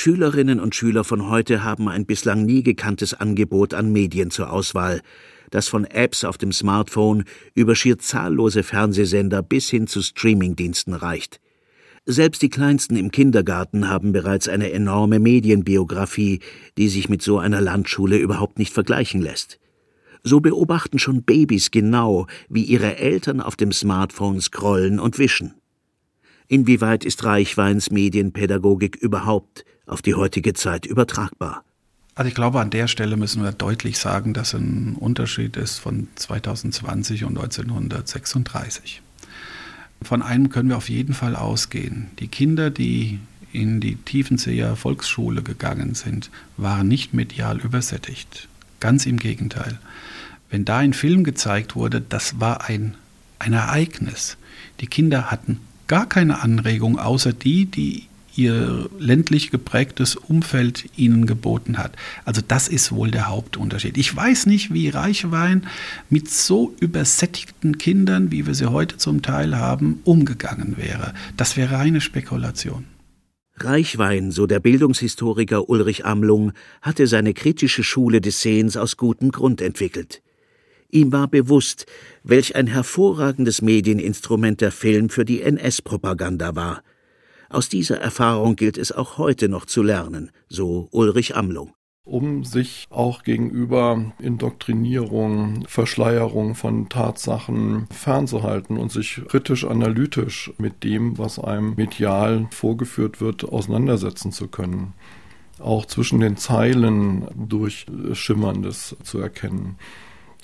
Schülerinnen 0.00 0.60
und 0.60 0.76
Schüler 0.76 1.02
von 1.02 1.28
heute 1.28 1.64
haben 1.64 1.88
ein 1.88 2.06
bislang 2.06 2.44
nie 2.44 2.62
gekanntes 2.62 3.14
Angebot 3.14 3.74
an 3.74 3.90
Medien 3.90 4.30
zur 4.30 4.52
Auswahl, 4.52 5.00
das 5.50 5.66
von 5.66 5.84
Apps 5.84 6.22
auf 6.22 6.38
dem 6.38 6.52
Smartphone 6.52 7.24
über 7.56 7.74
schier 7.74 7.98
zahllose 7.98 8.62
Fernsehsender 8.62 9.42
bis 9.42 9.68
hin 9.68 9.88
zu 9.88 10.00
Streamingdiensten 10.00 10.94
reicht. 10.94 11.40
Selbst 12.06 12.42
die 12.42 12.48
Kleinsten 12.48 12.94
im 12.94 13.10
Kindergarten 13.10 13.88
haben 13.88 14.12
bereits 14.12 14.48
eine 14.48 14.70
enorme 14.70 15.18
Medienbiografie, 15.18 16.38
die 16.76 16.88
sich 16.88 17.08
mit 17.08 17.20
so 17.20 17.40
einer 17.40 17.60
Landschule 17.60 18.18
überhaupt 18.18 18.60
nicht 18.60 18.72
vergleichen 18.72 19.20
lässt. 19.20 19.58
So 20.22 20.38
beobachten 20.38 21.00
schon 21.00 21.24
Babys 21.24 21.72
genau, 21.72 22.28
wie 22.48 22.62
ihre 22.62 22.98
Eltern 22.98 23.40
auf 23.40 23.56
dem 23.56 23.72
Smartphone 23.72 24.40
scrollen 24.40 25.00
und 25.00 25.18
wischen. 25.18 25.57
Inwieweit 26.50 27.04
ist 27.04 27.24
Reichweins 27.24 27.90
Medienpädagogik 27.90 28.96
überhaupt 28.96 29.66
auf 29.86 30.00
die 30.00 30.14
heutige 30.14 30.54
Zeit 30.54 30.86
übertragbar? 30.86 31.62
Also 32.14 32.28
ich 32.30 32.34
glaube, 32.34 32.58
an 32.60 32.70
der 32.70 32.88
Stelle 32.88 33.18
müssen 33.18 33.42
wir 33.42 33.52
deutlich 33.52 33.98
sagen, 33.98 34.32
dass 34.32 34.54
ein 34.54 34.96
Unterschied 34.98 35.58
ist 35.58 35.78
von 35.78 36.08
2020 36.16 37.24
und 37.24 37.36
1936. 37.36 39.02
Von 40.00 40.22
einem 40.22 40.48
können 40.48 40.70
wir 40.70 40.78
auf 40.78 40.88
jeden 40.88 41.12
Fall 41.12 41.36
ausgehen. 41.36 42.10
Die 42.18 42.28
Kinder, 42.28 42.70
die 42.70 43.20
in 43.52 43.80
die 43.80 43.96
Tiefenseer 43.96 44.74
Volksschule 44.74 45.42
gegangen 45.42 45.94
sind, 45.94 46.30
waren 46.56 46.88
nicht 46.88 47.12
medial 47.12 47.60
übersättigt. 47.60 48.48
Ganz 48.80 49.04
im 49.04 49.18
Gegenteil. 49.18 49.78
Wenn 50.48 50.64
da 50.64 50.78
ein 50.78 50.94
Film 50.94 51.24
gezeigt 51.24 51.76
wurde, 51.76 52.00
das 52.00 52.40
war 52.40 52.68
ein, 52.68 52.94
ein 53.38 53.52
Ereignis. 53.52 54.38
Die 54.80 54.86
Kinder 54.86 55.30
hatten 55.30 55.60
gar 55.88 56.08
keine 56.08 56.40
Anregung, 56.40 56.98
außer 56.98 57.32
die, 57.32 57.66
die 57.66 58.04
ihr 58.38 58.88
ländlich 59.00 59.50
geprägtes 59.50 60.14
Umfeld 60.14 60.84
ihnen 60.96 61.26
geboten 61.26 61.76
hat. 61.76 61.96
Also 62.24 62.40
das 62.46 62.68
ist 62.68 62.92
wohl 62.92 63.10
der 63.10 63.28
Hauptunterschied. 63.28 63.98
Ich 63.98 64.14
weiß 64.14 64.46
nicht, 64.46 64.72
wie 64.72 64.88
Reichwein 64.88 65.66
mit 66.08 66.30
so 66.30 66.72
übersättigten 66.78 67.78
Kindern, 67.78 68.30
wie 68.30 68.46
wir 68.46 68.54
sie 68.54 68.70
heute 68.70 68.96
zum 68.96 69.22
Teil 69.22 69.56
haben, 69.56 70.00
umgegangen 70.04 70.76
wäre. 70.76 71.14
Das 71.36 71.56
wäre 71.56 71.74
reine 71.74 72.00
Spekulation. 72.00 72.84
Reichwein, 73.56 74.30
so 74.30 74.46
der 74.46 74.60
Bildungshistoriker 74.60 75.68
Ulrich 75.68 76.06
Amlung, 76.06 76.52
hatte 76.80 77.08
seine 77.08 77.34
kritische 77.34 77.82
Schule 77.82 78.20
des 78.20 78.40
Sehens 78.40 78.76
aus 78.76 78.96
gutem 78.96 79.32
Grund 79.32 79.60
entwickelt. 79.60 80.22
Ihm 80.90 81.12
war 81.12 81.28
bewusst, 81.28 81.86
welch 82.22 82.56
ein 82.56 82.66
hervorragendes 82.66 83.60
Medieninstrument 83.60 84.60
der 84.60 84.72
Film 84.72 85.10
für 85.10 85.24
die 85.24 85.42
NS-Propaganda 85.42 86.56
war. 86.56 86.82
Aus 87.50 87.68
dieser 87.68 87.98
Erfahrung 88.00 88.56
gilt 88.56 88.78
es 88.78 88.92
auch 88.92 89.18
heute 89.18 89.48
noch 89.48 89.66
zu 89.66 89.82
lernen, 89.82 90.30
so 90.48 90.88
Ulrich 90.90 91.36
Amlung 91.36 91.72
um 92.08 92.42
sich 92.42 92.86
auch 92.88 93.22
gegenüber 93.22 94.12
Indoktrinierung, 94.18 95.64
Verschleierung 95.68 96.54
von 96.54 96.88
Tatsachen 96.88 97.86
fernzuhalten 97.90 98.78
und 98.78 98.90
sich 98.90 99.20
kritisch 99.28 99.64
analytisch 99.66 100.50
mit 100.56 100.84
dem, 100.84 101.18
was 101.18 101.38
einem 101.38 101.74
medial 101.76 102.48
vorgeführt 102.50 103.20
wird, 103.20 103.44
auseinandersetzen 103.44 104.32
zu 104.32 104.48
können. 104.48 104.94
Auch 105.58 105.84
zwischen 105.84 106.20
den 106.20 106.38
Zeilen 106.38 107.26
durch 107.36 107.84
Schimmerndes 108.14 108.96
zu 109.02 109.18
erkennen. 109.18 109.76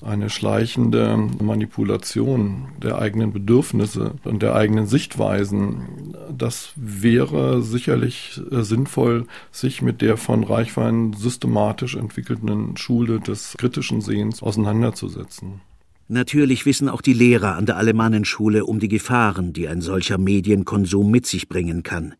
Eine 0.01 0.29
schleichende 0.29 1.17
Manipulation 1.41 2.67
der 2.81 2.99
eigenen 2.99 3.31
Bedürfnisse 3.31 4.15
und 4.23 4.41
der 4.41 4.55
eigenen 4.55 4.87
Sichtweisen. 4.87 6.15
Das 6.35 6.73
wäre 6.75 7.61
sicherlich 7.61 8.41
äh, 8.51 8.61
sinnvoll, 8.61 9.25
sich 9.51 9.81
mit 9.81 10.01
der 10.01 10.17
von 10.17 10.43
Reichwein 10.43 11.13
systematisch 11.13 11.95
entwickelten 11.95 12.75
Schule 12.77 13.19
des 13.19 13.55
kritischen 13.57 14.01
Sehens 14.01 14.43
auseinanderzusetzen. 14.43 15.61
Natürlich 16.07 16.67
wissen 16.67 16.87
auch 16.87 17.01
die 17.01 17.13
Lehrer 17.13 17.55
an 17.55 17.65
der 17.65 17.77
Alemannenschule 17.77 18.65
um 18.65 18.79
die 18.79 18.89
Gefahren, 18.89 19.53
die 19.53 19.67
ein 19.67 19.81
solcher 19.81 20.19
Medienkonsum 20.19 21.09
mit 21.09 21.25
sich 21.25 21.49
bringen 21.49 21.81
kann. 21.81 22.13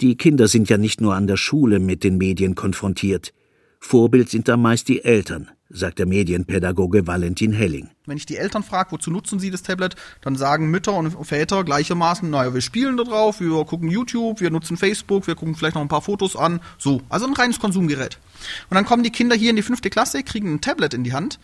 Die 0.00 0.16
Kinder 0.16 0.48
sind 0.48 0.68
ja 0.68 0.78
nicht 0.78 1.00
nur 1.00 1.14
an 1.14 1.26
der 1.26 1.36
Schule 1.36 1.80
mit 1.80 2.04
den 2.04 2.18
Medien 2.18 2.54
konfrontiert. 2.54 3.32
Vorbild 3.80 4.28
sind 4.28 4.48
da 4.48 4.56
meist 4.56 4.88
die 4.88 5.04
Eltern, 5.04 5.50
sagt 5.74 5.98
der 5.98 6.06
Medienpädagoge 6.06 7.06
Valentin 7.06 7.52
Helling. 7.52 7.90
Wenn 8.06 8.16
ich 8.16 8.26
die 8.26 8.36
Eltern 8.36 8.62
frage, 8.62 8.92
wozu 8.92 9.10
nutzen 9.10 9.38
sie 9.38 9.50
das 9.50 9.62
Tablet, 9.62 9.96
dann 10.22 10.36
sagen 10.36 10.70
Mütter 10.70 10.94
und 10.94 11.10
Väter 11.26 11.64
gleichermaßen, 11.64 12.30
naja, 12.30 12.54
wir 12.54 12.60
spielen 12.60 12.96
da 12.96 13.04
drauf, 13.04 13.40
wir 13.40 13.64
gucken 13.64 13.90
YouTube, 13.90 14.40
wir 14.40 14.50
nutzen 14.50 14.76
Facebook, 14.76 15.26
wir 15.26 15.34
gucken 15.34 15.54
vielleicht 15.54 15.74
noch 15.74 15.82
ein 15.82 15.88
paar 15.88 16.02
Fotos 16.02 16.36
an. 16.36 16.60
So, 16.78 17.02
also 17.08 17.26
ein 17.26 17.34
reines 17.34 17.58
Konsumgerät. 17.58 18.18
Und 18.70 18.76
dann 18.76 18.84
kommen 18.84 19.02
die 19.02 19.10
Kinder 19.10 19.36
hier 19.36 19.50
in 19.50 19.56
die 19.56 19.62
fünfte 19.62 19.90
Klasse, 19.90 20.22
kriegen 20.22 20.54
ein 20.54 20.60
Tablet 20.60 20.94
in 20.94 21.04
die 21.04 21.12
Hand 21.12 21.38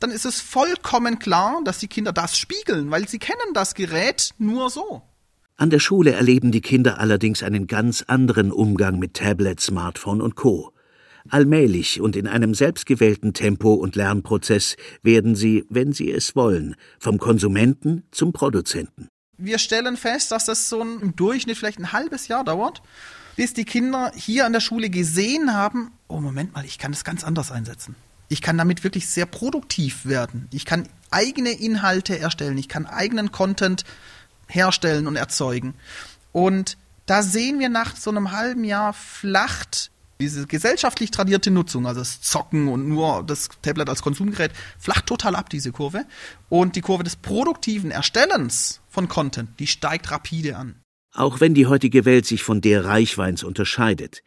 dann 0.00 0.10
ist 0.10 0.26
es 0.26 0.40
vollkommen 0.40 1.18
klar, 1.18 1.62
dass 1.64 1.78
die 1.78 1.88
Kinder 1.88 2.12
das 2.12 2.36
spiegeln, 2.36 2.90
weil 2.90 3.08
sie 3.08 3.18
kennen 3.18 3.54
das 3.54 3.74
Gerät 3.74 4.34
nur 4.38 4.68
so. 4.68 5.02
An 5.56 5.70
der 5.70 5.78
Schule 5.78 6.12
erleben 6.12 6.52
die 6.52 6.60
Kinder 6.60 7.00
allerdings 7.00 7.42
einen 7.42 7.66
ganz 7.66 8.02
anderen 8.06 8.52
Umgang 8.52 8.98
mit 8.98 9.14
Tablet, 9.14 9.58
Smartphone 9.58 10.20
und 10.20 10.36
Co. 10.36 10.72
Allmählich 11.30 12.00
und 12.00 12.16
in 12.16 12.26
einem 12.26 12.54
selbstgewählten 12.54 13.34
Tempo 13.34 13.74
und 13.74 13.96
Lernprozess 13.96 14.76
werden 15.02 15.34
sie, 15.36 15.64
wenn 15.68 15.92
sie 15.92 16.10
es 16.10 16.36
wollen, 16.36 16.76
vom 16.98 17.18
Konsumenten 17.18 18.04
zum 18.10 18.32
Produzenten. 18.32 19.08
Wir 19.38 19.58
stellen 19.58 19.96
fest, 19.96 20.32
dass 20.32 20.46
das 20.46 20.68
so 20.68 20.80
im 20.80 21.14
Durchschnitt 21.14 21.58
vielleicht 21.58 21.78
ein 21.78 21.92
halbes 21.92 22.28
Jahr 22.28 22.44
dauert, 22.44 22.82
bis 23.36 23.52
die 23.52 23.64
Kinder 23.64 24.12
hier 24.16 24.46
an 24.46 24.52
der 24.52 24.60
Schule 24.60 24.88
gesehen 24.88 25.52
haben, 25.52 25.92
oh 26.08 26.20
Moment 26.20 26.54
mal, 26.54 26.64
ich 26.64 26.78
kann 26.78 26.92
das 26.92 27.04
ganz 27.04 27.22
anders 27.22 27.52
einsetzen. 27.52 27.94
Ich 28.28 28.42
kann 28.42 28.58
damit 28.58 28.82
wirklich 28.82 29.08
sehr 29.08 29.26
produktiv 29.26 30.06
werden. 30.06 30.48
Ich 30.52 30.64
kann 30.64 30.88
eigene 31.10 31.50
Inhalte 31.50 32.18
erstellen. 32.18 32.58
Ich 32.58 32.68
kann 32.68 32.86
eigenen 32.86 33.30
Content 33.30 33.84
herstellen 34.48 35.06
und 35.06 35.16
erzeugen. 35.16 35.74
Und 36.32 36.76
da 37.04 37.22
sehen 37.22 37.60
wir 37.60 37.68
nach 37.68 37.94
so 37.94 38.10
einem 38.10 38.32
halben 38.32 38.64
Jahr 38.64 38.92
flacht 38.92 39.90
diese 40.20 40.46
gesellschaftlich 40.46 41.10
tradierte 41.10 41.50
Nutzung, 41.50 41.86
also 41.86 42.00
das 42.00 42.20
Zocken 42.20 42.68
und 42.68 42.88
nur 42.88 43.22
das 43.26 43.48
Tablet 43.62 43.88
als 43.88 44.02
Konsumgerät, 44.02 44.52
flacht 44.78 45.06
total 45.06 45.36
ab, 45.36 45.50
diese 45.50 45.72
Kurve. 45.72 46.04
Und 46.48 46.76
die 46.76 46.80
Kurve 46.80 47.04
des 47.04 47.16
produktiven 47.16 47.90
Erstellens 47.90 48.80
von 48.88 49.08
Content, 49.08 49.50
die 49.58 49.66
steigt 49.66 50.10
rapide 50.10 50.56
an. 50.56 50.76
Auch 51.14 51.40
wenn 51.40 51.54
die 51.54 51.66
heutige 51.66 52.04
Welt 52.04 52.26
sich 52.26 52.42
von 52.42 52.60
der 52.60 52.84
Reichweins 52.84 53.42
unterscheidet, 53.42 54.22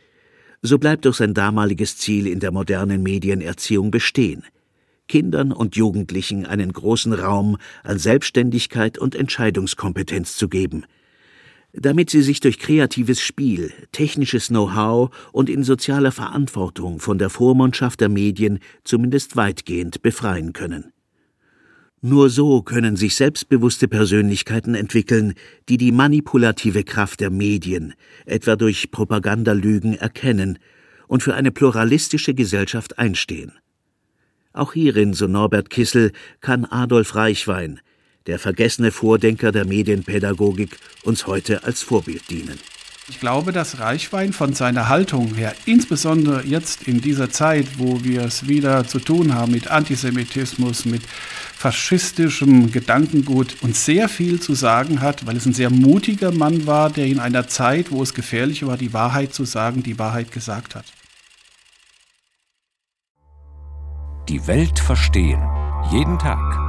so 0.61 0.77
bleibt 0.77 1.05
doch 1.05 1.13
sein 1.13 1.33
damaliges 1.33 1.97
Ziel 1.97 2.27
in 2.27 2.39
der 2.39 2.51
modernen 2.51 3.01
Medienerziehung 3.03 3.91
bestehen. 3.91 4.43
Kindern 5.07 5.51
und 5.51 5.75
Jugendlichen 5.75 6.45
einen 6.45 6.71
großen 6.71 7.13
Raum 7.13 7.57
an 7.83 7.97
Selbstständigkeit 7.97 8.97
und 8.97 9.15
Entscheidungskompetenz 9.15 10.35
zu 10.35 10.49
geben, 10.49 10.85
damit 11.73 12.09
sie 12.09 12.21
sich 12.21 12.39
durch 12.39 12.59
kreatives 12.59 13.21
Spiel, 13.21 13.71
technisches 13.91 14.47
Know-how 14.47 15.09
und 15.31 15.49
in 15.49 15.63
sozialer 15.63 16.11
Verantwortung 16.11 16.99
von 16.99 17.17
der 17.17 17.29
Vormundschaft 17.29 18.01
der 18.01 18.09
Medien 18.09 18.59
zumindest 18.83 19.35
weitgehend 19.35 20.01
befreien 20.01 20.53
können. 20.53 20.91
Nur 22.01 22.29
so 22.29 22.61
können 22.61 22.95
sich 22.95 23.15
selbstbewusste 23.15 23.89
Persönlichkeiten 23.89 24.73
entwickeln, 24.73 25.33
die 25.67 25.77
die 25.77 25.91
manipulative 25.91 26.85
Kraft 26.85 27.19
der 27.19 27.29
Medien, 27.29 27.93
etwa 28.25 28.55
durch 28.55 28.89
Propagandalügen, 28.89 29.95
erkennen 29.95 30.59
und 31.07 31.23
für 31.23 31.35
eine 31.35 31.51
pluralistische 31.51 32.33
Gesellschaft 32.33 32.97
einstehen. 32.97 33.51
Auch 34.53 34.73
hierin, 34.73 35.13
so 35.13 35.27
Norbert 35.27 35.69
Kissel, 35.69 36.13
kann 36.39 36.63
Adolf 36.65 37.15
Reichwein, 37.15 37.81
der 38.29 38.37
vergessene 38.37 38.91
Vordenker 38.91 39.51
der 39.51 39.65
Medienpädagogik, 39.65 40.77
uns 41.03 41.25
heute 41.25 41.63
als 41.63 41.81
Vorbild 41.81 42.29
dienen. 42.29 42.59
Ich 43.09 43.19
glaube, 43.19 43.51
dass 43.51 43.79
Reichwein 43.79 44.33
von 44.33 44.53
seiner 44.53 44.87
Haltung 44.87 45.33
her, 45.33 45.55
insbesondere 45.65 46.45
jetzt 46.45 46.87
in 46.87 47.01
dieser 47.01 47.31
Zeit, 47.31 47.65
wo 47.79 48.03
wir 48.03 48.21
es 48.21 48.47
wieder 48.47 48.85
zu 48.85 48.99
tun 48.99 49.33
haben 49.33 49.51
mit 49.51 49.67
Antisemitismus, 49.71 50.85
mit 50.85 51.01
faschistischem 51.57 52.71
Gedankengut, 52.71 53.55
uns 53.63 53.83
sehr 53.83 54.09
viel 54.09 54.39
zu 54.39 54.53
sagen 54.53 55.01
hat, 55.01 55.25
weil 55.25 55.35
es 55.35 55.47
ein 55.47 55.53
sehr 55.53 55.71
mutiger 55.71 56.31
Mann 56.31 56.67
war, 56.67 56.91
der 56.91 57.07
in 57.07 57.19
einer 57.19 57.47
Zeit, 57.47 57.89
wo 57.89 58.03
es 58.03 58.13
gefährlich 58.13 58.63
war, 58.67 58.77
die 58.77 58.93
Wahrheit 58.93 59.33
zu 59.33 59.43
sagen, 59.43 59.81
die 59.81 59.97
Wahrheit 59.97 60.31
gesagt 60.31 60.75
hat. 60.75 60.85
Die 64.29 64.45
Welt 64.45 64.77
verstehen. 64.77 65.41
Jeden 65.91 66.19
Tag. 66.19 66.68